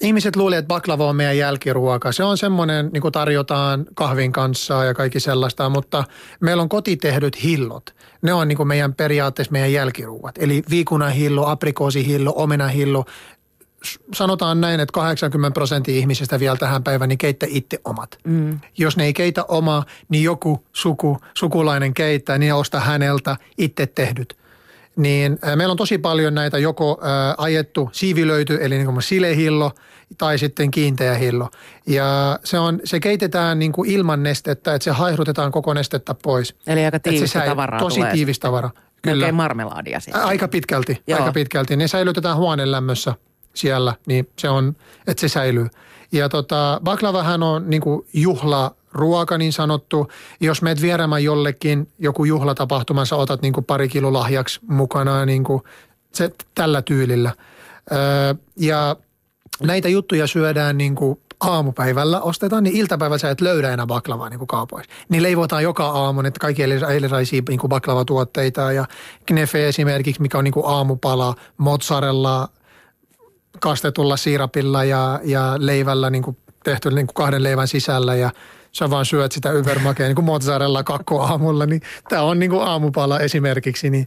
ihmiset 0.00 0.36
luulee, 0.36 0.58
että 0.58 0.68
baklava 0.68 1.08
on 1.08 1.16
meidän 1.16 1.38
jälkiruoka. 1.38 2.12
Se 2.12 2.24
on 2.24 2.38
semmoinen, 2.38 2.90
niin 2.92 3.00
kuin 3.00 3.12
tarjotaan 3.12 3.86
kahvin 3.94 4.32
kanssa 4.32 4.84
ja 4.84 4.94
kaikki 4.94 5.20
sellaista, 5.20 5.68
mutta 5.68 6.04
meillä 6.40 6.62
on 6.62 6.68
kotitehdyt 6.68 7.42
hillot. 7.42 7.94
Ne 8.22 8.32
on 8.32 8.48
niin 8.48 8.56
kuin 8.56 8.68
meidän 8.68 8.94
periaatteessa 8.94 9.52
meidän 9.52 9.72
jälkiruuat. 9.72 10.34
Eli 10.38 10.62
viikunahillo, 10.70 11.46
aprikoosihillo, 11.46 12.32
omenahillo. 12.36 13.04
Sanotaan 14.14 14.60
näin, 14.60 14.80
että 14.80 14.92
80 14.92 15.54
prosenttia 15.54 15.96
ihmisistä 15.96 16.40
vielä 16.40 16.56
tähän 16.56 16.84
päivään 16.84 17.08
niin 17.08 17.18
keittä 17.18 17.46
itse 17.48 17.78
omat. 17.84 18.18
Mm. 18.24 18.60
Jos 18.78 18.96
ne 18.96 19.04
ei 19.04 19.12
keitä 19.12 19.44
omaa, 19.44 19.84
niin 20.08 20.24
joku 20.24 20.64
suku, 20.72 21.18
sukulainen 21.34 21.94
keittää, 21.94 22.38
niin 22.38 22.54
osta 22.54 22.80
häneltä 22.80 23.36
itse 23.58 23.86
tehdyt 23.86 24.36
niin 24.98 25.38
meillä 25.56 25.72
on 25.72 25.76
tosi 25.76 25.98
paljon 25.98 26.34
näitä 26.34 26.58
joko 26.58 26.98
ää, 27.02 27.34
ajettu 27.38 27.88
siivilöity, 27.92 28.58
eli 28.60 28.74
niin 28.74 28.86
kuin 28.86 29.02
silehillo, 29.02 29.72
tai 30.18 30.38
sitten 30.38 30.70
kiinteä 30.70 31.14
hillo. 31.14 31.48
Ja 31.86 32.38
se, 32.44 32.58
on, 32.58 32.80
se 32.84 33.00
keitetään 33.00 33.58
niin 33.58 33.72
kuin 33.72 33.90
ilman 33.90 34.22
nestettä, 34.22 34.74
että 34.74 34.84
se 34.84 34.90
haihdutetaan 34.90 35.52
koko 35.52 35.74
nestettä 35.74 36.14
pois. 36.14 36.56
Eli 36.66 36.84
aika 36.84 36.98
tiivistä 36.98 37.40
tavaraa 37.40 37.80
Tosi 37.80 38.00
tulee 38.00 38.12
tiivis 38.12 38.38
tavara. 38.38 38.70
Kyllä. 39.02 39.16
Melkein 39.16 39.34
marmelaadia 39.34 40.00
sitten. 40.00 40.22
Aika 40.22 40.48
pitkälti, 40.48 41.02
Joo. 41.06 41.18
aika 41.18 41.32
pitkälti. 41.32 41.76
Ne 41.76 41.88
säilytetään 41.88 42.36
huoneen 42.36 42.72
lämmössä 42.72 43.14
siellä, 43.54 43.94
niin 44.06 44.28
se 44.38 44.48
on, 44.48 44.76
että 45.06 45.20
se 45.20 45.28
säilyy. 45.28 45.68
Ja 46.12 46.28
tota, 46.28 46.80
baklavahan 46.84 47.42
on 47.42 47.70
niin 47.70 47.82
kuin 47.82 48.06
juhla 48.12 48.74
ruoka 48.98 49.38
niin 49.38 49.52
sanottu. 49.52 50.08
Jos 50.40 50.62
meet 50.62 50.82
vieraamaan 50.82 51.24
jollekin 51.24 51.88
joku 51.98 52.24
juhlatapahtumassa, 52.24 53.16
otat 53.16 53.42
niin 53.42 53.52
kuin 53.52 53.64
pari 53.64 53.88
kilo 53.88 54.12
lahjaksi 54.12 54.60
mukana 54.68 55.26
niin 55.26 55.44
kuin 55.44 55.62
se, 56.12 56.30
tällä 56.54 56.82
tyylillä. 56.82 57.32
Öö, 57.92 58.34
ja 58.56 58.96
näitä 59.62 59.88
juttuja 59.88 60.26
syödään 60.26 60.78
niin 60.78 60.94
kuin 60.94 61.20
aamupäivällä 61.40 62.20
ostetaan, 62.20 62.64
niin 62.64 62.76
iltapäivällä 62.76 63.18
sä 63.18 63.30
et 63.30 63.40
löydä 63.40 63.72
enää 63.72 63.86
baklavaa 63.86 64.28
niin 64.28 64.46
kaupoissa. 64.46 64.92
Niin 65.08 65.22
leivotaan 65.22 65.62
joka 65.62 65.86
aamu, 65.86 66.20
että 66.20 66.40
kaikki 66.40 66.62
erilaisia 66.62 67.42
niin 67.48 67.60
baklavatuotteita 67.68 68.72
ja 68.72 68.84
knefe 69.26 69.68
esimerkiksi, 69.68 70.22
mikä 70.22 70.38
on 70.38 70.44
niin 70.44 70.54
kuin 70.54 70.66
aamupala, 70.66 71.34
mozzarella, 71.58 72.48
kastetulla 73.60 74.16
siirapilla 74.16 74.84
ja, 74.84 75.20
ja 75.24 75.54
leivällä 75.58 76.10
niin 76.10 76.22
kuin 76.22 76.36
tehty 76.64 76.90
niin 76.90 77.06
kuin 77.06 77.14
kahden 77.14 77.42
leivän 77.42 77.68
sisällä 77.68 78.14
ja 78.14 78.30
sä 78.78 78.90
vaan 78.90 79.06
syöt 79.06 79.32
sitä 79.32 79.50
yvermakea 79.50 80.06
niin 80.06 80.14
kuin 80.14 80.24
mozzarella 80.24 80.84
kakko 80.84 81.22
aamulla, 81.22 81.66
niin 81.66 81.80
tämä 82.08 82.22
on 82.22 82.38
niin 82.38 82.50
kuin 82.50 82.62
aamupala 82.62 83.20
esimerkiksi, 83.20 83.90
niin 83.90 84.06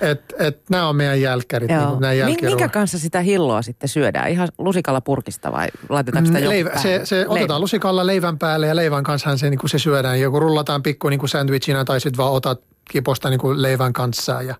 et, 0.00 0.34
et 0.38 0.62
nämä 0.70 0.88
on 0.88 0.96
meidän 0.96 1.20
jälkkärit. 1.20 1.68
Niin 1.68 2.00
nämä 2.00 2.24
Minkä 2.42 2.68
kanssa 2.68 2.98
sitä 2.98 3.20
hilloa 3.20 3.62
sitten 3.62 3.88
syödään? 3.88 4.30
Ihan 4.30 4.48
lusikalla 4.58 5.00
purkista 5.00 5.52
vai 5.52 5.68
laitetaanko 5.88 6.26
sitä 6.26 6.40
mm, 6.40 6.48
Leivä, 6.48 6.70
se, 6.82 7.00
se 7.04 7.16
Leivä. 7.16 7.30
otetaan 7.30 7.60
lusikalla 7.60 8.06
leivän 8.06 8.38
päälle 8.38 8.66
ja 8.66 8.76
leivän 8.76 9.04
kanssa 9.04 9.36
se, 9.36 9.50
niin 9.50 9.58
kuin 9.58 9.70
se 9.70 9.78
syödään. 9.78 10.20
Joku 10.20 10.40
rullataan 10.40 10.82
pikku 10.82 11.08
niin 11.08 11.20
kuin 11.20 11.30
sandwichina 11.30 11.84
tai 11.84 12.00
sitten 12.00 12.16
vaan 12.16 12.32
otat 12.32 12.60
kiposta 12.90 13.30
niin 13.30 13.40
kuin 13.40 13.62
leivän 13.62 13.92
kanssa 13.92 14.42
ja, 14.42 14.54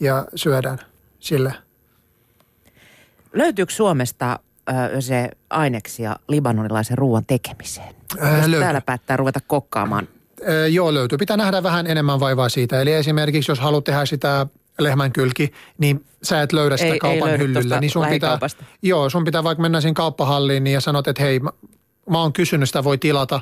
ja 0.00 0.26
syödään 0.34 0.78
sille. 1.20 1.54
Löytyykö 3.32 3.72
Suomesta 3.72 4.38
se 5.00 5.30
aineksia 5.50 6.16
libanonilaisen 6.28 6.98
ruoan 6.98 7.26
tekemiseen? 7.26 7.95
Ää, 8.20 8.38
jos 8.38 8.50
täällä 8.60 8.80
päättää 8.80 9.16
ruveta 9.16 9.40
kokkaamaan. 9.46 10.08
Ää, 10.46 10.66
joo, 10.66 10.94
löytyy. 10.94 11.18
Pitää 11.18 11.36
nähdä 11.36 11.62
vähän 11.62 11.86
enemmän 11.86 12.20
vaivaa 12.20 12.48
siitä. 12.48 12.80
Eli 12.80 12.92
esimerkiksi 12.92 13.50
jos 13.50 13.60
haluat 13.60 13.84
tehdä 13.84 14.06
sitä 14.06 14.46
lehmän 14.78 15.12
kylki, 15.12 15.52
niin 15.78 16.04
sä 16.22 16.42
et 16.42 16.52
löydä 16.52 16.76
sitä 16.76 16.92
ei, 16.92 16.98
kaupan 16.98 17.30
ei 17.30 17.38
hyllyllä. 17.38 17.80
Niin 17.80 17.90
sun 17.90 18.06
pitää, 18.06 18.38
joo, 18.82 19.10
sun 19.10 19.24
pitää 19.24 19.44
vaikka 19.44 19.62
mennä 19.62 19.80
siinä 19.80 19.94
kauppahalliin 19.94 20.64
niin 20.64 20.74
ja 20.74 20.80
sanot, 20.80 21.08
että 21.08 21.22
hei, 21.22 21.40
mä, 21.40 21.50
mä 22.10 22.20
oon 22.20 22.32
kysynyt, 22.32 22.68
sitä 22.68 22.84
voi 22.84 22.98
tilata. 22.98 23.40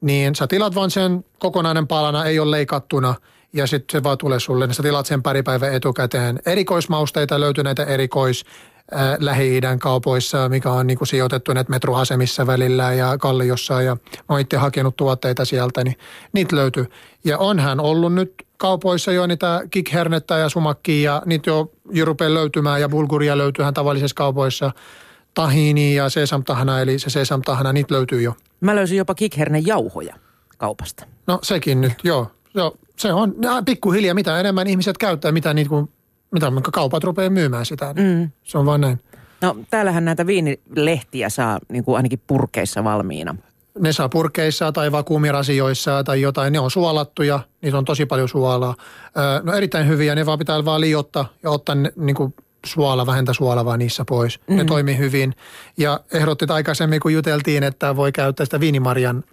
Niin 0.00 0.34
sä 0.34 0.46
tilat 0.46 0.74
vaan 0.74 0.90
sen 0.90 1.24
kokonainen 1.38 1.86
palana, 1.86 2.24
ei 2.24 2.38
ole 2.38 2.50
leikattuna 2.50 3.14
ja 3.52 3.66
sitten 3.66 3.98
se 3.98 4.02
vaan 4.02 4.18
tulee 4.18 4.40
sulle. 4.40 4.66
Niin 4.66 4.74
sä 4.74 4.82
tilat 4.82 5.06
sen 5.06 5.22
pari 5.22 5.42
päivää 5.42 5.70
etukäteen. 5.70 6.38
Erikoismausteita 6.46 7.40
löytyy 7.40 7.64
näitä 7.64 7.84
erikois 7.84 8.44
Lähi-idän 9.18 9.78
kaupoissa, 9.78 10.48
mikä 10.48 10.70
on 10.70 10.86
niin 10.86 10.98
kuin 10.98 11.08
sijoitettu 11.08 11.52
näitä 11.52 11.70
metroasemissa 11.70 12.46
välillä 12.46 12.92
ja 12.92 13.18
Kalliossa 13.18 13.82
ja 13.82 13.94
mä 13.94 14.24
oon 14.28 14.40
itse 14.40 14.56
hakenut 14.56 14.96
tuotteita 14.96 15.44
sieltä, 15.44 15.84
niin 15.84 15.96
niitä 16.32 16.56
löytyy. 16.56 16.86
Ja 17.24 17.38
onhan 17.38 17.80
ollut 17.80 18.14
nyt 18.14 18.34
kaupoissa 18.56 19.12
jo 19.12 19.26
niitä 19.26 19.60
kikhernettä 19.70 20.38
ja 20.38 20.48
sumakkia 20.48 21.12
ja 21.12 21.22
niitä 21.26 21.50
jo, 21.50 21.72
jo 21.90 22.04
rupeaa 22.04 22.34
löytymään 22.34 22.80
ja 22.80 22.88
bulguria 22.88 23.38
löytyyhän 23.38 23.74
tavallisissa 23.74 24.14
kaupoissa. 24.14 24.72
Tahini 25.34 25.94
ja 25.94 26.08
sesamtahana, 26.08 26.80
eli 26.80 26.98
se 26.98 27.10
sesamtahana, 27.10 27.72
niitä 27.72 27.94
löytyy 27.94 28.22
jo. 28.22 28.34
Mä 28.60 28.76
löysin 28.76 28.98
jopa 28.98 29.14
kikherne 29.14 29.58
jauhoja 29.58 30.14
kaupasta. 30.58 31.06
No 31.26 31.38
sekin 31.42 31.80
nyt, 31.80 31.92
joo. 32.02 32.30
joo 32.54 32.76
se 32.96 33.12
on 33.12 33.34
pikkuhiljaa, 33.64 34.14
mitä 34.14 34.40
enemmän 34.40 34.66
ihmiset 34.66 34.98
käyttää, 34.98 35.32
mitä, 35.32 35.54
niin 35.54 35.68
kuin, 35.68 35.90
mitä 36.34 36.52
kaupat 36.72 37.04
rupeaa 37.04 37.30
myymään 37.30 37.66
sitä. 37.66 37.92
Niin 37.92 38.18
Mm. 38.18 38.30
Se 38.42 38.58
on 38.58 38.66
vaan 38.66 38.80
näin. 38.80 39.00
No 39.40 39.56
täällähän 39.70 40.04
näitä 40.04 40.26
viinilehtiä 40.26 41.28
saa 41.28 41.58
niin 41.68 41.84
kuin 41.84 41.96
ainakin 41.96 42.20
purkeissa 42.26 42.84
valmiina. 42.84 43.36
Ne 43.78 43.92
saa 43.92 44.08
purkeissa 44.08 44.72
tai 44.72 44.92
vakuumirasioissa 44.92 46.04
tai 46.04 46.20
jotain. 46.20 46.52
Ne 46.52 46.60
on 46.60 46.70
suolattuja, 46.70 47.40
niitä 47.62 47.78
on 47.78 47.84
tosi 47.84 48.06
paljon 48.06 48.28
suolaa. 48.28 48.74
Öö, 49.18 49.40
no 49.42 49.52
erittäin 49.52 49.88
hyviä, 49.88 50.14
ne 50.14 50.26
vaan 50.26 50.38
pitää 50.38 50.64
vaan 50.64 50.80
liottaa 50.80 51.32
ja 51.42 51.50
ottaa 51.50 51.74
ne, 51.74 51.92
niin 51.96 52.16
kuin 52.16 52.34
suola, 52.66 53.06
vähentä 53.06 53.32
suolavaa 53.32 53.76
niissä 53.76 54.04
pois. 54.04 54.40
Mm. 54.48 54.56
Ne 54.56 54.64
toimii 54.64 54.98
hyvin. 54.98 55.34
Ja 55.76 56.00
ehdottit 56.12 56.50
aikaisemmin, 56.50 57.00
kun 57.00 57.12
juteltiin, 57.12 57.62
että 57.62 57.96
voi 57.96 58.12
käyttää 58.12 58.46
sitä 58.46 58.60
viinimarjan 58.60 59.24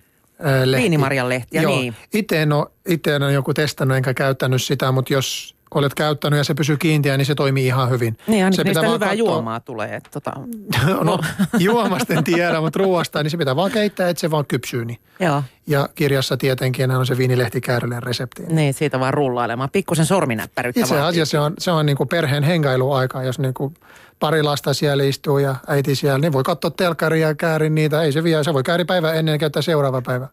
lehtiä. 0.65 0.81
Viinimarjan 0.81 1.29
lehtiä, 1.29 1.61
Joo. 1.61 1.79
niin. 1.79 1.95
Itse 2.13 2.41
en, 2.41 2.53
ole, 2.53 2.67
itse 2.87 3.15
en 3.15 3.23
ole 3.23 3.33
joku 3.33 3.53
testannut 3.53 3.97
enkä 3.97 4.13
käyttänyt 4.13 4.61
sitä, 4.61 4.91
mutta 4.91 5.13
jos 5.13 5.55
olet 5.75 5.93
käyttänyt 5.93 6.37
ja 6.37 6.43
se 6.43 6.53
pysyy 6.53 6.77
kiinteä, 6.77 7.17
niin 7.17 7.25
se 7.25 7.35
toimii 7.35 7.65
ihan 7.65 7.89
hyvin. 7.89 8.17
Niin, 8.27 8.45
ainakin 8.45 8.73
se 8.73 8.81
vaan 8.81 8.93
hyvää 8.93 9.09
katsoa- 9.09 9.17
juomaa 9.17 9.59
tulee. 9.59 9.95
Että 9.95 10.09
tota, 10.09 10.33
no, 11.03 11.19
juomasta 11.59 12.13
en 12.13 12.23
tiedä, 12.23 12.61
mutta 12.61 12.79
ruoasta, 12.79 13.23
niin 13.23 13.31
se 13.31 13.37
pitää 13.37 13.55
vaan 13.55 13.71
keittää, 13.71 14.09
että 14.09 14.21
se 14.21 14.31
vaan 14.31 14.45
kypsyy. 14.45 14.85
Niin. 14.85 14.99
joo, 15.19 15.43
Ja 15.67 15.89
kirjassa 15.95 16.37
tietenkin 16.37 16.91
on 16.91 17.05
se 17.05 17.17
viinilehtikääröllinen 17.17 18.03
resepti. 18.03 18.43
niin 18.49 18.73
siitä 18.73 18.99
vaan 18.99 19.13
rullailemaan. 19.13 19.69
Pikkusen 19.69 20.05
sorminäppäryyttä 20.05 20.79
Itse 20.79 20.99
asiassa 20.99 21.31
se 21.31 21.39
on, 21.39 21.53
se 21.59 21.71
on 21.71 21.85
niin 21.85 21.97
kuin 21.97 22.09
perheen 22.09 22.43
henkailuaika, 22.43 23.23
jos 23.23 23.39
niin 23.39 23.53
kuin 23.53 23.73
pari 24.19 24.43
lasta 24.43 24.73
siellä 24.73 25.03
istuu 25.03 25.37
ja 25.37 25.55
äiti 25.67 25.95
siellä, 25.95 26.17
niin 26.19 26.33
voi 26.33 26.43
katsoa 26.43 26.71
telkkaria 26.71 27.27
ja 27.27 27.35
kääri 27.35 27.69
niitä. 27.69 28.01
Ei 28.01 28.11
se 28.11 28.23
vie, 28.23 28.43
se 28.43 28.53
voi 28.53 28.63
kääri 28.63 28.85
päivä 28.85 29.13
ennen 29.13 29.33
ja 29.33 29.39
käyttää 29.39 29.61
seuraava 29.61 30.01
päivä. 30.01 30.27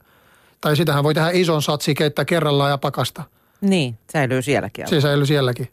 Tai 0.61 0.77
sitähän 0.77 1.05
voi 1.05 1.15
tehdä 1.15 1.31
ison 1.33 1.63
satsi, 1.63 1.95
keittää 1.95 2.25
kerrallaan 2.25 2.71
ja 2.71 2.79
pakasta. 2.79 3.23
Niin, 3.61 3.99
säilyy 4.13 4.43
sielläkin. 4.43 4.89
Se 4.89 5.01
säilyy 5.01 5.27
sielläkin. 5.27 5.69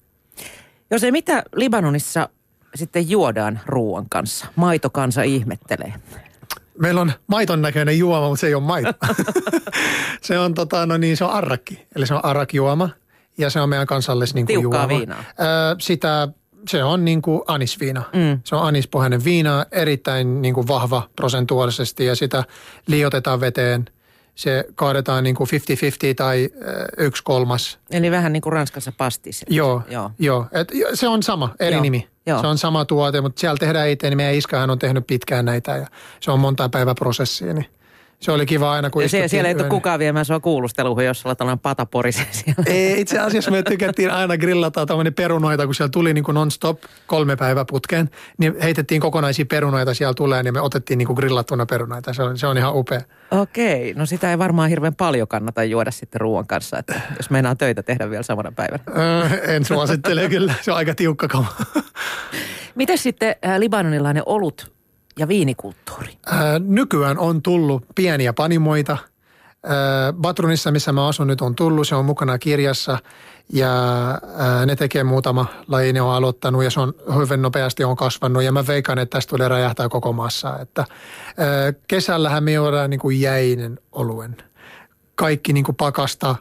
Jos 0.92 1.04
ei 1.04 1.12
mitä 1.12 1.44
Libanonissa 1.56 2.30
sitten 2.76 3.10
juodaan 3.10 3.60
ruoan 3.66 4.06
kanssa. 4.10 4.46
Maitokansa 4.56 5.24
ihmettelee. 5.24 5.94
Meillä 6.80 7.02
on 7.02 7.12
maiton 7.28 7.62
näköinen 7.62 8.00
juoma, 8.00 8.28
mutta 8.28 8.42
se 8.42 8.48
ei 8.48 8.54
ole 8.54 8.64
maito. 8.64 8.92
se 10.22 10.40
on 10.40 10.54
tota, 10.54 10.86
no 10.86 10.98
niin, 10.98 11.18
se 11.18 11.24
on 11.24 11.32
arrakki. 11.32 11.88
Eli 11.96 12.08
se 12.08 12.14
on 12.14 12.26
arrakjuoma 12.26 12.90
ja 13.38 13.50
se 13.50 13.60
on 13.60 13.70
meidän 13.70 13.88
kansallis 13.88 14.34
niin 14.34 14.46
kuin 14.46 14.60
Tiukkaa 14.60 14.82
juoma. 14.82 14.98
viinaa. 14.98 15.24
Öö, 15.40 15.76
sitä, 15.80 16.28
se 16.70 16.84
on 16.84 17.06
niin 17.06 17.22
kuin 17.22 17.42
anisviina. 17.48 18.04
Mm. 18.14 18.40
Se 18.44 18.56
on 18.56 18.64
anispohjainen 18.64 19.24
viina, 19.24 19.66
erittäin 19.72 20.42
niin 20.42 20.54
kuin 20.54 20.68
vahva 20.68 21.10
prosentuaalisesti 21.16 22.06
ja 22.06 22.16
sitä 22.16 22.44
liiotetaan 22.88 23.40
veteen. 23.40 23.86
Se 24.36 24.66
kaadetaan 24.76 25.24
niin 25.24 25.36
kuin 25.36 25.48
50-50 25.50 25.52
tai 26.16 26.50
yksi 26.98 27.24
kolmas. 27.24 27.80
Eli 27.92 28.12
vähän 28.12 28.34
niin 28.34 28.42
kuin 28.42 28.54
Ranskassa 28.54 28.92
pastis. 28.98 29.46
Joo, 29.50 29.82
Joo. 29.90 30.12
joo. 30.20 30.46
Et, 30.52 30.72
se 30.94 31.08
on 31.08 31.24
sama, 31.24 31.56
eri 31.60 31.76
Joo, 31.76 31.82
nimi. 31.82 32.08
joo. 32.26 32.42
Se 32.42 32.48
on 32.48 32.58
sama 32.58 32.86
tuote, 32.86 33.22
mutta 33.22 33.40
siellä 33.40 33.58
tehdään 33.58 33.90
itse, 33.90 34.10
niin 34.10 34.18
meidän 34.18 34.36
iskahan 34.36 34.70
on 34.70 34.80
tehnyt 34.80 35.08
pitkään 35.08 35.46
näitä 35.46 35.78
ja 35.78 35.88
se 36.20 36.32
on 36.32 36.40
monta 36.40 36.70
päivää 36.70 36.96
prosessia, 36.96 37.54
niin 37.54 37.66
se 38.20 38.32
oli 38.32 38.46
kiva 38.46 38.72
aina, 38.72 38.90
kun 38.90 39.02
Ja 39.02 39.10
siellä, 39.10 39.28
siellä 39.28 39.48
ei 39.48 39.54
tule 39.54 39.64
yön. 39.64 39.70
kukaan 39.70 40.00
viemään 40.00 40.26
sua 40.26 40.40
kuulusteluun, 40.40 41.06
jos 41.06 41.22
sulla 41.22 41.36
tällainen 41.36 41.60
pataporise 41.60 42.28
siellä. 42.32 42.64
Ei, 42.66 43.02
itse 43.02 43.20
asiassa 43.20 43.52
me 43.52 43.64
tykättiin 43.64 44.12
aina 44.12 44.38
grillata 44.38 44.86
tämmöinen 44.86 45.14
perunoita, 45.14 45.66
kun 45.66 45.76
siellä 45.76 45.92
tuli 45.92 46.14
niin 46.14 46.24
kuin 46.24 46.36
non-stop 46.36 46.80
kolme 47.08 47.36
päivää 47.36 47.66
putkeen, 47.66 48.10
niin 48.38 48.56
heitettiin 48.62 49.02
kokonaisia 49.02 49.46
perunoita 49.46 49.94
siellä 49.94 50.14
tulee, 50.14 50.44
niin 50.44 50.54
me 50.54 50.62
otettiin 50.62 50.98
niin 50.98 51.08
kuin 51.08 51.16
grillattuna 51.16 51.66
perunoita. 51.66 52.14
Se 52.14 52.24
on, 52.24 52.38
se 52.38 52.48
on 52.48 52.58
ihan 52.58 52.76
upea. 52.76 53.02
Okei, 53.32 53.94
no 53.94 54.06
sitä 54.06 54.32
ei 54.32 54.38
varmaan 54.38 54.70
hirveän 54.70 54.96
paljon 54.96 55.28
kannata 55.28 55.64
juoda 55.64 55.92
sitten 55.92 56.22
ruoan 56.22 56.48
kanssa, 56.48 56.80
että 56.80 57.02
jos 57.18 57.30
meinaa 57.30 57.56
töitä 57.56 57.84
tehdä 57.84 58.10
vielä 58.10 58.24
samana 58.24 58.52
päivänä. 58.52 58.84
En 59.48 59.66
suosittele 59.66 60.30
kyllä, 60.30 60.54
se 60.62 60.72
on 60.72 60.78
aika 60.78 60.96
tiukka 60.96 61.28
kama. 61.28 61.56
Miten 62.76 62.98
sitten 62.98 63.36
libanonilainen 63.58 64.24
olut 64.26 64.75
ja 65.20 65.28
viinikulttuuri? 65.28 66.18
Ää, 66.26 66.60
nykyään 66.60 67.18
on 67.18 67.42
tullut 67.42 67.84
pieniä 67.96 68.34
panimoita. 68.34 68.98
Ää, 69.64 70.14
Batrunissa, 70.14 70.72
missä 70.72 70.92
mä 70.92 71.08
asun 71.08 71.28
nyt, 71.28 71.42
on 71.42 71.56
tullut. 71.56 71.88
Se 71.88 71.96
on 71.96 72.06
mukana 72.06 72.38
kirjassa 72.38 72.98
ja 73.54 73.72
ää, 74.38 74.66
ne 74.66 74.76
tekee 74.76 75.04
muutama 75.04 75.46
laji. 75.68 75.94
Ne 75.94 76.02
on 76.02 76.14
aloittanut 76.14 76.64
ja 76.64 76.72
se 76.72 76.80
on 76.80 76.94
hyvin 77.20 77.42
nopeasti 77.42 77.84
on 77.84 77.96
kasvanut. 77.96 78.44
Ja 78.44 78.52
mä 78.52 78.68
veikkaan, 78.68 79.00
että 79.00 79.18
tästä 79.18 79.30
tulee 79.30 79.48
räjähtää 79.48 79.90
koko 79.90 80.14
maassa. 80.14 80.60
Että, 80.60 80.86
ää, 81.38 81.74
kesällähän 81.88 82.44
me 82.44 82.52
juodaan 82.52 82.90
niin 82.90 83.00
kuin 83.00 83.22
jäinen 83.22 83.80
oluen. 83.92 84.38
Kaikki 85.16 85.54
niin 85.54 85.64
kuin 85.64 85.76
pakasta, 85.76 86.36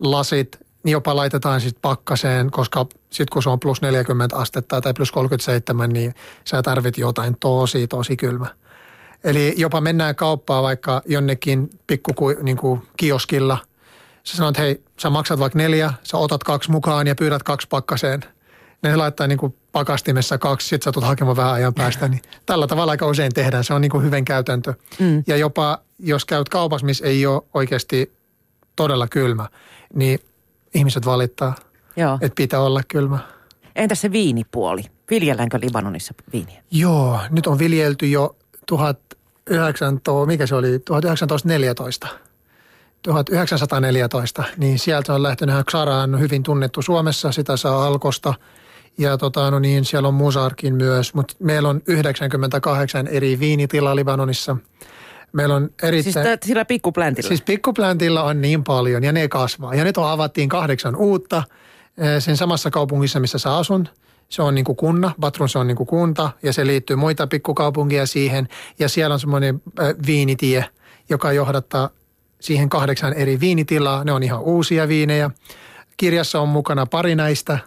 lasit, 0.00 0.58
niin 0.84 0.92
jopa 0.92 1.16
laitetaan 1.16 1.60
sitten 1.60 1.82
pakkaseen, 1.82 2.50
koska 2.50 2.86
sitten 3.12 3.32
kun 3.32 3.42
se 3.42 3.50
on 3.50 3.60
plus 3.60 3.82
40 3.82 4.36
astetta 4.36 4.80
tai 4.80 4.94
plus 4.94 5.12
37, 5.12 5.90
niin 5.90 6.14
sä 6.44 6.62
tarvit 6.62 6.98
jotain 6.98 7.36
tosi, 7.40 7.86
tosi 7.86 8.16
kylmä. 8.16 8.46
Eli 9.24 9.54
jopa 9.56 9.80
mennään 9.80 10.16
kauppaan 10.16 10.62
vaikka 10.62 11.02
jonnekin 11.06 11.70
pikku 11.86 12.14
niin 12.42 12.56
kuin 12.56 12.82
kioskilla. 12.96 13.58
Sä 14.24 14.36
sanot, 14.36 14.58
hei, 14.58 14.82
sä 15.00 15.10
maksat 15.10 15.38
vaikka 15.38 15.58
neljä, 15.58 15.92
sä 16.02 16.16
otat 16.16 16.44
kaksi 16.44 16.70
mukaan 16.70 17.06
ja 17.06 17.14
pyydät 17.14 17.42
kaksi 17.42 17.68
pakkaseen. 17.68 18.24
Ne 18.82 18.96
laittaa 18.96 19.26
niin 19.26 19.38
kuin 19.38 19.56
pakastimessa 19.72 20.38
kaksi, 20.38 20.68
sit 20.68 20.82
sä 20.82 20.92
tulet 20.92 21.08
hakemaan 21.08 21.36
vähän 21.36 21.52
ajan 21.52 21.74
päästä. 21.74 22.08
Niin 22.08 22.22
tällä 22.46 22.66
tavalla 22.66 22.90
aika 22.90 23.06
usein 23.06 23.34
tehdään, 23.34 23.64
se 23.64 23.74
on 23.74 23.80
niin 23.80 23.90
kuin 23.90 24.04
hyvän 24.04 24.24
käytäntö. 24.24 24.74
Mm. 24.98 25.24
Ja 25.26 25.36
jopa 25.36 25.78
jos 25.98 26.24
käyt 26.24 26.48
kaupassa, 26.48 26.86
missä 26.86 27.06
ei 27.06 27.26
ole 27.26 27.42
oikeasti 27.54 28.12
todella 28.76 29.08
kylmä, 29.08 29.48
niin 29.94 30.18
ihmiset 30.74 31.06
valittaa, 31.06 31.54
Joo. 31.96 32.14
että 32.14 32.36
pitää 32.36 32.60
olla 32.60 32.80
kylmä. 32.88 33.18
Entäs 33.76 34.00
se 34.00 34.12
viinipuoli? 34.12 34.82
Viljelläänkö 35.10 35.58
Libanonissa 35.62 36.14
viiniä? 36.32 36.62
Joo, 36.70 37.20
nyt 37.30 37.46
on 37.46 37.58
viljelty 37.58 38.06
jo 38.06 38.36
1900, 38.66 40.26
mikä 40.26 40.46
se 40.46 40.54
oli, 40.54 40.78
1914. 40.78 42.06
1914, 43.02 44.44
niin 44.56 44.78
sieltä 44.78 45.14
on 45.14 45.22
lähtenyt 45.22 45.66
Xara 45.70 45.96
on 45.96 46.20
hyvin 46.20 46.42
tunnettu 46.42 46.82
Suomessa, 46.82 47.32
sitä 47.32 47.56
saa 47.56 47.86
Alkosta. 47.86 48.34
Ja 48.98 49.18
tota, 49.18 49.50
no 49.50 49.58
niin, 49.58 49.84
siellä 49.84 50.08
on 50.08 50.14
Musarkin 50.14 50.74
myös, 50.74 51.14
mutta 51.14 51.34
meillä 51.38 51.68
on 51.68 51.82
98 51.86 53.06
eri 53.06 53.40
viinitilaa 53.40 53.96
Libanonissa. 53.96 54.56
Meillä 55.32 55.54
on 55.54 55.70
erittäin... 55.82 56.26
Siis 56.26 56.38
t- 56.40 56.42
sillä 56.42 56.64
pikkupläntillä? 56.64 57.28
Siis 57.28 57.42
pikkupläntillä 57.42 58.22
on 58.22 58.40
niin 58.40 58.64
paljon 58.64 59.04
ja 59.04 59.12
ne 59.12 59.28
kasvaa. 59.28 59.74
Ja 59.74 59.84
nyt 59.84 59.96
on 59.96 60.10
avattiin 60.10 60.48
kahdeksan 60.48 60.96
uutta 60.96 61.42
sen 62.18 62.36
samassa 62.36 62.70
kaupungissa, 62.70 63.20
missä 63.20 63.38
sä 63.38 63.56
asun. 63.56 63.88
Se 64.28 64.42
on 64.42 64.54
niin 64.54 64.64
kuin 64.64 64.76
kunna, 64.76 65.12
Batrun 65.20 65.48
se 65.48 65.58
on 65.58 65.66
niin 65.66 65.76
kuin 65.76 65.86
kunta 65.86 66.30
ja 66.42 66.52
se 66.52 66.66
liittyy 66.66 66.96
muita 66.96 67.26
pikkukaupunkia 67.26 68.06
siihen. 68.06 68.48
Ja 68.78 68.88
siellä 68.88 69.12
on 69.12 69.20
semmoinen 69.20 69.62
viinitie, 70.06 70.64
joka 71.08 71.32
johdattaa 71.32 71.90
siihen 72.40 72.68
kahdeksan 72.68 73.12
eri 73.12 73.40
viinitilaa. 73.40 74.04
Ne 74.04 74.12
on 74.12 74.22
ihan 74.22 74.40
uusia 74.40 74.88
viinejä. 74.88 75.30
Kirjassa 75.96 76.40
on 76.40 76.48
mukana 76.48 76.86
pari 76.86 77.14
näistä. 77.14 77.58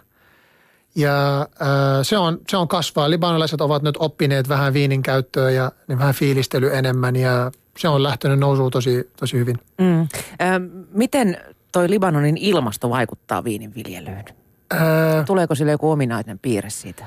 Ja 0.94 1.40
äh, 1.40 1.68
se, 2.02 2.18
on, 2.18 2.38
se 2.50 2.56
on 2.56 2.68
kasvaa. 2.68 3.10
Libanolaiset 3.10 3.60
ovat 3.60 3.82
nyt 3.82 3.96
oppineet 3.98 4.48
vähän 4.48 4.74
viinin 4.74 5.02
käyttöä 5.02 5.50
ja 5.50 5.72
niin 5.88 5.98
vähän 5.98 6.14
fiilistely 6.14 6.76
enemmän 6.76 7.16
ja 7.16 7.52
se 7.78 7.88
on 7.88 8.02
lähtenyt 8.02 8.38
nousuun 8.38 8.70
tosi, 8.70 9.10
tosi 9.20 9.38
hyvin. 9.38 9.58
Mm. 9.78 10.08
Miten 10.92 11.38
toi 11.76 11.90
Libanonin 11.90 12.36
ilmasto 12.36 12.90
vaikuttaa 12.90 13.44
viininviljelyyn? 13.44 14.24
Ää, 14.70 15.24
Tuleeko 15.24 15.54
sille 15.54 15.70
joku 15.70 15.90
ominainen 15.90 16.38
piirre 16.38 16.70
siitä? 16.70 17.04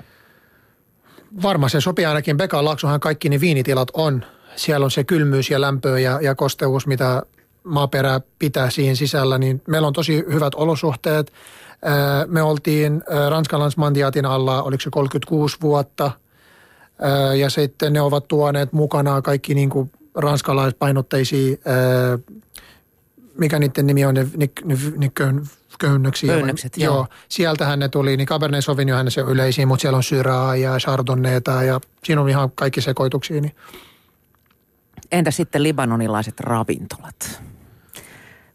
varmaan 1.41 1.69
se 1.69 1.81
sopii 1.81 2.05
ainakin. 2.05 2.37
Bekan 2.37 2.65
laaksohan 2.65 2.99
kaikki 2.99 3.29
ne 3.29 3.39
viinitilat 3.39 3.87
on. 3.93 4.25
Siellä 4.55 4.83
on 4.83 4.91
se 4.91 5.03
kylmyys 5.03 5.49
ja 5.49 5.61
lämpö 5.61 5.99
ja, 5.99 6.19
ja 6.21 6.35
kosteus, 6.35 6.87
mitä 6.87 7.23
maaperä 7.63 8.21
pitää 8.39 8.69
siihen 8.69 8.95
sisällä. 8.95 9.37
Niin 9.37 9.61
meillä 9.67 9.87
on 9.87 9.93
tosi 9.93 10.23
hyvät 10.33 10.55
olosuhteet. 10.55 11.33
Ää, 11.83 12.25
me 12.27 12.41
oltiin 12.41 13.03
ää, 13.09 13.29
ranskalaismandiaatin 13.29 14.25
alla, 14.25 14.63
oliko 14.63 14.81
se 14.81 14.89
36 14.89 15.57
vuotta. 15.61 16.11
Ää, 17.01 17.35
ja 17.35 17.49
sitten 17.49 17.93
ne 17.93 18.01
ovat 18.01 18.27
tuoneet 18.27 18.73
mukanaan 18.73 19.23
kaikki 19.23 19.53
niin 19.53 19.69
kuin 19.69 19.91
ranskalaispainotteisia, 20.15 21.57
ää, 21.65 22.17
mikä 23.39 23.59
niiden 23.59 23.87
nimi 23.87 24.05
on, 24.05 24.13
ne, 24.13 24.27
ne, 24.37 24.49
ne, 24.63 24.75
ne 24.97 25.09
köyn, 25.09 25.41
köynnöksiä. 25.79 26.33
Köynnökset, 26.33 26.77
joo. 26.77 26.95
joo. 26.95 27.07
Sieltähän 27.29 27.79
ne 27.79 27.89
tuli, 27.89 28.17
niin 28.17 28.27
Cabernet 28.27 28.65
Sauvignon 28.65 29.11
se 29.11 29.23
on 29.23 29.29
yleisin, 29.29 29.67
mutta 29.67 29.81
siellä 29.81 29.97
on 29.97 30.03
Syraa 30.03 30.55
ja 30.55 30.77
Chardonnayta 30.77 31.63
ja 31.63 31.79
siinä 32.03 32.21
on 32.21 32.29
ihan 32.29 32.51
kaikki 32.51 32.81
sekoituksia. 32.81 33.41
Niin. 33.41 33.55
Entä 35.11 35.31
sitten 35.31 35.63
libanonilaiset 35.63 36.39
ravintolat? 36.39 37.41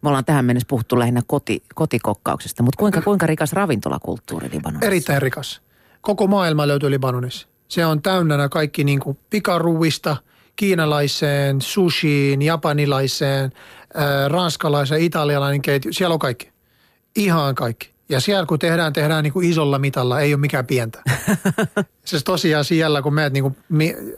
Me 0.02 0.08
ollaan 0.08 0.24
tähän 0.24 0.44
mennessä 0.44 0.66
puhuttu 0.70 0.98
lähinnä 0.98 1.22
koti, 1.26 1.62
kotikokkauksesta, 1.74 2.62
mutta 2.62 2.78
kuinka, 2.78 3.02
kuinka 3.02 3.26
rikas 3.26 3.52
ravintolakulttuuri 3.52 4.50
Libanonissa? 4.52 4.86
Erittäin 4.86 5.22
rikas. 5.22 5.62
Koko 6.00 6.26
maailma 6.26 6.68
löytyy 6.68 6.90
Libanonissa. 6.90 7.48
Se 7.68 7.86
on 7.86 8.02
täynnä 8.02 8.48
kaikki 8.48 8.84
niin 8.84 9.00
kuin 9.00 9.18
pikaruuista, 9.30 10.16
kiinalaiseen, 10.56 11.60
sushiin, 11.60 12.42
japanilaiseen, 12.42 13.52
äh, 13.98 14.28
ranskalaiseen, 14.28 15.00
italialainen 15.00 15.62
keittiö. 15.62 15.92
Siellä 15.92 16.12
on 16.12 16.18
kaikki. 16.18 16.50
Ihan 17.16 17.54
kaikki. 17.54 17.94
Ja 18.08 18.20
siellä 18.20 18.46
kun 18.46 18.58
tehdään, 18.58 18.92
tehdään 18.92 19.24
niin 19.24 19.32
kuin 19.32 19.50
isolla 19.50 19.78
mitalla, 19.78 20.20
ei 20.20 20.34
ole 20.34 20.40
mikään 20.40 20.66
pientä. 20.66 21.02
siis 22.04 22.24
tosiaan 22.24 22.64
siellä, 22.64 23.02
kun 23.02 23.14
meet 23.14 23.32
niin 23.32 23.42
kuin, 23.42 23.56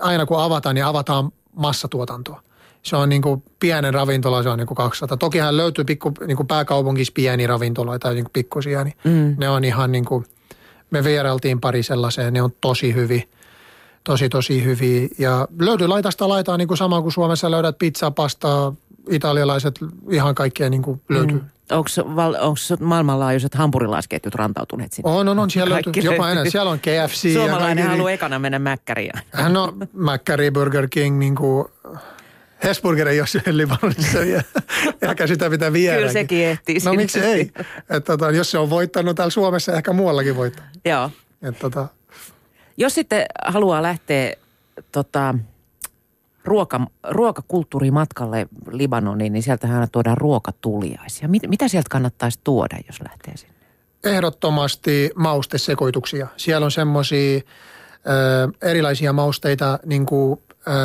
aina 0.01 0.27
kun 0.27 0.42
avataan, 0.42 0.75
niin 0.75 0.85
avataan 0.85 1.33
massatuotantoa. 1.53 2.42
Se 2.83 2.96
on 2.96 3.09
niin 3.09 3.22
kuin 3.22 3.42
pienen 3.61 3.94
ravintola, 3.94 4.42
se 4.42 4.49
on 4.49 4.59
niin 4.59 4.66
kuin 4.66 4.77
200. 4.77 5.16
Tokihan 5.16 5.57
löytyy 5.57 5.85
pikku, 5.85 6.12
niin 6.27 6.37
kuin 6.37 6.46
pääkaupungissa 6.46 7.12
pieni 7.16 7.46
ravintoloita, 7.46 8.12
niin 8.12 8.25
kuin 8.25 8.33
pikkusia, 8.33 8.85
niin 8.85 8.94
mm. 9.05 9.37
ne 9.38 9.49
on 9.49 9.64
ihan 9.64 9.92
niin 9.92 10.05
kuin, 10.05 10.25
me 10.90 11.05
vierailtiin 11.05 11.61
pari 11.61 11.83
sellaiseen, 11.83 12.33
ne 12.33 12.42
on 12.42 12.53
tosi 12.61 12.94
hyviä 12.94 13.22
tosi 14.07 14.29
tosi 14.29 14.64
hyviä. 14.64 15.09
Ja 15.19 15.49
löytyy 15.61 15.87
laitasta 15.87 16.29
laitaa 16.29 16.57
niin 16.57 16.69
kuin 16.69 16.79
sama 16.79 17.03
kuin 17.03 17.12
Suomessa 17.12 17.51
löydät 17.51 17.79
pizzaa, 17.79 18.11
pastaa, 18.11 18.73
italialaiset, 19.11 19.75
ihan 20.11 20.35
kaikkea 20.35 20.71
niin 20.71 20.83
kuin 20.83 21.01
löytyy. 21.09 21.37
Mm. 21.37 21.51
Onko, 21.71 21.88
maailmanlaajuiset 22.81 23.55
hampurilaisketjut 23.55 24.35
rantautuneet 24.35 24.92
sinne? 24.92 25.11
On, 25.11 25.29
on, 25.29 25.38
on. 25.38 25.51
Siellä 25.51 25.75
löytyy 25.75 26.03
jopa 26.03 26.31
enää. 26.31 26.45
Siellä 26.51 26.71
on 26.71 26.79
KFC. 26.79 27.33
Suomalainen 27.33 27.85
ja 27.85 27.90
haluaa 27.90 28.11
ekana 28.11 28.38
mennä 28.38 28.59
Mäkkäriin. 28.59 29.12
No, 29.49 29.75
Mäkkäri, 29.92 30.51
Burger 30.51 30.88
King, 30.90 31.19
niin 31.19 31.35
kuin 31.35 31.66
Hesburger 32.64 33.09
ei 33.09 33.21
ole 33.21 33.27
siellä 33.27 33.57
Libanonissa 33.57 34.19
vielä. 34.27 34.42
Ehkä 35.03 35.27
sitä 35.27 35.51
pitää 35.51 35.73
viedä. 35.73 35.97
Kyllä 35.97 36.12
sekin 36.12 36.47
ehtii. 36.47 36.79
No 36.85 36.95
miksi 36.95 37.21
ei? 37.21 37.51
Et, 37.90 38.05
tota, 38.05 38.31
jos 38.31 38.51
se 38.51 38.59
on 38.59 38.71
voittanut 38.71 39.16
täällä 39.16 39.31
Suomessa, 39.31 39.73
ehkä 39.73 39.92
muuallakin 39.92 40.37
voittaa. 40.37 40.64
Joo. 40.85 41.11
Et, 41.42 41.59
tota. 41.59 41.88
Jos 42.77 42.95
sitten 42.95 43.27
haluaa 43.47 43.83
lähteä 43.83 44.33
tota, 44.93 45.35
ruoka, 46.45 46.81
ruokakulttuurimatkalle 47.09 48.49
Libanoniin, 48.71 49.33
niin 49.33 49.43
sieltähän 49.43 49.89
tuodaan 49.93 50.19
ruokatuliaisia. 50.19 51.29
Mit, 51.29 51.43
mitä 51.47 51.69
sieltä 51.69 51.89
kannattaisi 51.91 52.41
tuoda, 52.45 52.77
jos 52.87 53.01
lähtee 53.01 53.37
sinne? 53.37 53.55
Ehdottomasti 54.05 55.11
maustesekoituksia. 55.15 56.27
Siellä 56.37 56.65
on 56.65 56.71
semmoisia 56.71 57.41
erilaisia 58.62 59.12
mausteita, 59.12 59.79
niin 59.87 60.07
kuin 60.07 60.41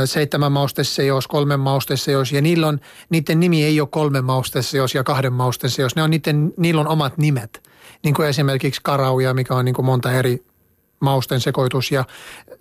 seitsemän 0.06 0.52
mausteseos, 0.52 1.28
kolmen 1.28 1.60
mausteseos 1.60 2.32
ja 2.32 2.42
niillä 2.42 2.68
on, 2.68 2.80
niiden 3.10 3.40
nimi 3.40 3.64
ei 3.64 3.82
ole 3.82 3.90
kolmen 3.92 4.26
mausteseos 4.26 4.96
ja 4.96 5.04
kahden 5.04 5.34
mausteseos. 5.34 5.96
Ne 5.96 6.04
on 6.04 6.10
niiden, 6.10 6.54
niillä 6.58 6.82
on 6.82 6.88
omat 6.88 7.18
nimet. 7.18 7.64
Niin 8.04 8.14
kuin 8.16 8.28
esimerkiksi 8.28 8.82
karauja, 8.84 9.34
mikä 9.34 9.56
on 9.56 9.66
niin 9.66 9.76
kuin 9.76 9.86
monta 9.86 10.12
eri 10.12 10.44
mausten 11.02 11.40
sekoitus 11.40 11.92
ja 11.92 12.06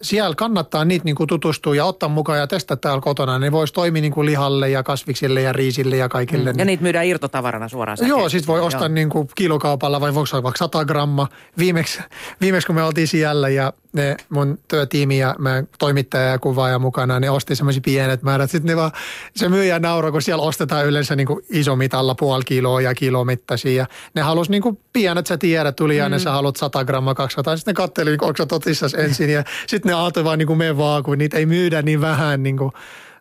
siellä 0.03 0.35
kannattaa 0.35 0.85
niitä 0.85 1.05
niin 1.05 1.15
kuin 1.15 1.27
tutustua 1.27 1.77
ja 1.77 1.85
ottaa 1.85 2.09
mukaan 2.09 2.39
ja 2.39 2.47
testata 2.47 2.81
täällä 2.81 3.01
kotona. 3.01 3.39
Ne 3.39 3.53
voisi 3.53 3.75
toimia 3.75 4.03
niin 4.03 4.13
kuin 4.13 4.27
lihalle 4.27 4.71
ja 4.71 4.83
kasviksille 4.83 5.43
ja 5.43 5.53
riisille 5.53 5.97
ja 5.97 6.09
kaikille. 6.09 6.53
Mm. 6.53 6.59
Ja 6.59 6.65
niitä 6.65 6.83
myydään 6.83 7.07
irtotavarana 7.07 7.69
suoraan 7.69 7.97
säkeen. 7.97 8.09
Joo, 8.09 8.29
siis 8.29 8.47
voi 8.47 8.61
ostaa 8.61 8.89
niin 8.89 9.09
kuin 9.11 9.29
kilokaupalla 9.35 10.01
vai 10.01 10.15
voiko 10.15 10.43
vaikka 10.43 10.59
100 10.59 10.85
gramma. 10.85 11.29
Viimeksi, 11.59 12.01
viimeksi 12.41 12.67
kun 12.67 12.75
me 12.75 12.83
oltiin 12.83 13.09
siellä 13.09 13.49
ja 13.49 13.73
ne 13.93 14.17
mun 14.29 14.59
työtiimi 14.69 15.19
ja 15.19 15.35
mä 15.39 15.65
toimittaja 15.79 16.29
ja 16.29 16.39
kuvaaja 16.39 16.79
mukana, 16.79 17.21
ne 17.21 17.31
osti 17.31 17.57
semmoisia 17.57 17.81
pienet 17.85 18.23
määrät. 18.23 18.51
Sitten 18.51 18.69
ne 18.69 18.77
vaan, 18.77 18.93
se 19.37 19.49
myyjä 19.49 19.79
nauroi, 19.79 20.13
kun 20.13 20.23
siellä 20.23 20.43
ostetaan 20.43 20.87
yleensä 20.87 21.17
niin 21.17 21.27
kuin 21.27 21.45
isomitalla 21.51 22.15
puoli 22.15 22.45
kiloa 22.45 22.81
ja 22.81 22.95
kilomittaisia. 22.95 23.73
Ja 23.73 23.87
ne 24.15 24.23
halus 24.23 24.51
niin 24.51 24.63
kuin 24.63 24.79
pienet, 24.93 25.27
sä 25.27 25.39
tiedät, 25.39 25.77
tuli 25.77 25.99
mm. 26.09 26.19
sä 26.19 26.33
haluat 26.33 26.57
100 26.57 26.85
grammaa, 26.85 27.15
200. 27.15 27.57
Sitten 27.57 27.73
ne 27.73 27.77
katteli, 27.77 28.11
onko 28.11 28.35
sä 28.39 28.47
totissas 28.47 28.95
ensin. 28.95 29.31
Ja 29.31 29.45
sitten 29.67 29.91
ne 29.91 29.95
ajattoi 29.95 30.25
vaan 30.25 30.39
niin 30.39 30.47
kuin 30.47 30.59
me 30.59 30.77
vaan, 30.77 31.03
kun 31.03 31.19
niitä 31.19 31.37
ei 31.37 31.47
myydä 31.47 31.83
niin 31.83 32.01
vähän. 32.01 32.43
Niin 32.43 32.57
kuin. 32.57 32.73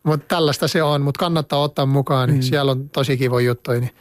Mutta 0.03 0.25
tällaista 0.27 0.67
se 0.67 0.83
on, 0.83 1.01
mutta 1.01 1.19
kannattaa 1.19 1.59
ottaa 1.59 1.85
mukaan. 1.85 2.29
Niin 2.29 2.39
mm. 2.39 2.41
Siellä 2.41 2.71
on 2.71 2.89
tosi 2.89 3.17
kivo 3.17 3.39
juttu. 3.39 3.71
Niin. 3.71 3.91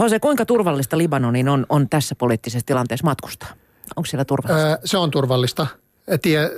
Jose, 0.00 0.20
kuinka 0.20 0.46
turvallista 0.46 0.98
Libanonin 0.98 1.48
on, 1.48 1.66
on 1.68 1.88
tässä 1.88 2.14
poliittisessa 2.14 2.66
tilanteessa 2.66 3.06
matkustaa? 3.06 3.48
Onko 3.96 4.06
siellä 4.06 4.24
turvallista? 4.24 4.68
Öö, 4.68 4.76
se 4.84 4.98
on 4.98 5.10
turvallista. 5.10 5.66
Tie, 6.22 6.50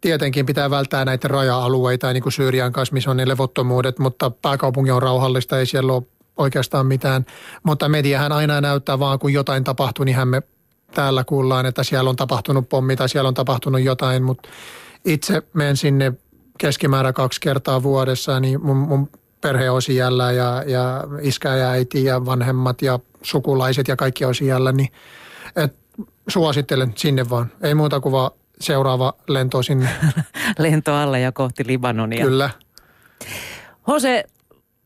tietenkin 0.00 0.46
pitää 0.46 0.70
välttää 0.70 1.04
näitä 1.04 1.28
raja-alueita, 1.28 2.12
niin 2.12 2.22
kuin 2.22 2.32
Syyrian 2.32 2.72
kanssa, 2.72 2.92
missä 2.92 3.10
on 3.10 3.16
ne 3.16 3.28
levottomuudet, 3.28 3.98
mutta 3.98 4.30
pääkaupunki 4.30 4.90
on 4.90 5.02
rauhallista, 5.02 5.58
ei 5.58 5.66
siellä 5.66 5.92
ole 5.92 6.02
oikeastaan 6.36 6.86
mitään. 6.86 7.26
Mutta 7.62 7.88
mediahan 7.88 8.32
aina 8.32 8.60
näyttää 8.60 8.98
vaan, 8.98 9.18
kun 9.18 9.32
jotain 9.32 9.64
tapahtuu, 9.64 10.04
niin 10.04 10.28
me 10.28 10.42
täällä 10.94 11.24
kuullaan, 11.24 11.66
että 11.66 11.84
siellä 11.84 12.10
on 12.10 12.16
tapahtunut 12.16 12.68
pommi 12.68 12.96
tai 12.96 13.08
siellä 13.08 13.28
on 13.28 13.34
tapahtunut 13.34 13.80
jotain, 13.80 14.22
mutta 14.22 14.48
itse 15.04 15.42
menen 15.54 15.76
sinne 15.76 16.12
keskimäärä 16.58 17.12
kaksi 17.12 17.40
kertaa 17.40 17.82
vuodessa, 17.82 18.40
niin 18.40 18.66
mun, 18.66 18.76
mun 18.76 19.10
perhe 19.40 19.70
on 19.70 19.82
siellä 19.82 20.32
ja, 20.32 20.62
ja 20.66 21.04
iskä 21.20 21.56
ja 21.56 21.70
äiti 21.70 22.04
ja 22.04 22.26
vanhemmat 22.26 22.82
ja 22.82 22.98
sukulaiset 23.22 23.88
ja 23.88 23.96
kaikki 23.96 24.24
on 24.24 24.34
siellä, 24.34 24.72
niin 24.72 24.88
et 25.56 25.81
suosittelen 26.28 26.92
sinne 26.96 27.30
vaan. 27.30 27.52
Ei 27.62 27.74
muuta 27.74 28.00
kuin 28.00 28.12
vaan 28.12 28.30
seuraava 28.60 29.12
lento 29.28 29.62
sinne. 29.62 29.88
lento 30.58 30.94
alle 30.94 31.20
ja 31.20 31.32
kohti 31.32 31.66
Libanonia. 31.66 32.24
Kyllä. 32.24 32.50
Jose, 33.88 34.24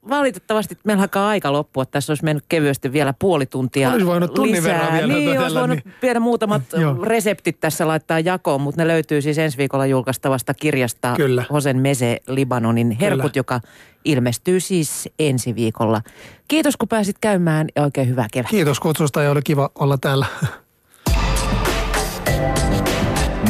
valitettavasti 0.09 0.79
meillä 0.85 1.03
alkaa 1.03 1.29
aika 1.29 1.53
loppua. 1.53 1.87
Tässä 1.87 2.11
olisi 2.11 2.25
mennyt 2.25 2.45
kevyesti 2.49 2.93
vielä 2.93 3.15
puoli 3.19 3.47
tuntia 3.47 3.91
Olisi 3.91 4.07
voinut 4.07 4.35
tunnin 4.35 4.57
lisää. 4.57 4.73
verran 4.75 4.93
vielä 4.93 5.13
Niin, 5.13 5.41
olisi 5.41 5.57
voinut 5.57 5.79
niin. 5.85 5.95
viedä 6.03 6.21
muutamat 6.21 6.63
reseptit 7.03 7.61
tässä 7.61 7.89
laittaa 7.89 8.21
jakoon, 8.21 8.61
mutta 8.61 8.83
ne 8.83 8.89
löytyy 8.89 9.23
siis 9.23 9.39
ensi 9.39 9.59
viikolla 9.59 9.87
julkaistavasta 9.87 10.55
kirjasta 10.55 11.15
Kyllä. 11.17 11.45
Hosen 11.53 11.77
Mese 11.77 12.23
Libanonin 12.29 12.91
herkut, 12.91 13.23
Kyllä. 13.23 13.33
joka 13.35 13.61
ilmestyy 14.05 14.61
siis 14.61 15.09
ensi 15.19 15.55
viikolla. 15.55 16.03
Kiitos 16.49 16.77
kun 16.77 16.89
pääsit 16.89 17.17
käymään 17.21 17.67
ja 17.77 17.83
oikein 17.83 18.09
hyvää 18.09 18.27
kevättä. 18.33 18.51
Kiitos 18.51 18.81
kutsusta 18.81 19.23
ja 19.23 19.31
oli 19.31 19.43
kiva 19.43 19.71
olla 19.75 19.99
täällä. 19.99 20.27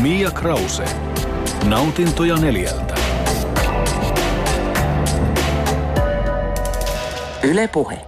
Mia 0.03 0.31
Krause. 0.31 0.85
Nautintoja 1.65 2.37
neljältä. 2.37 2.95
Yle 7.43 7.69
Puhe. 7.69 7.99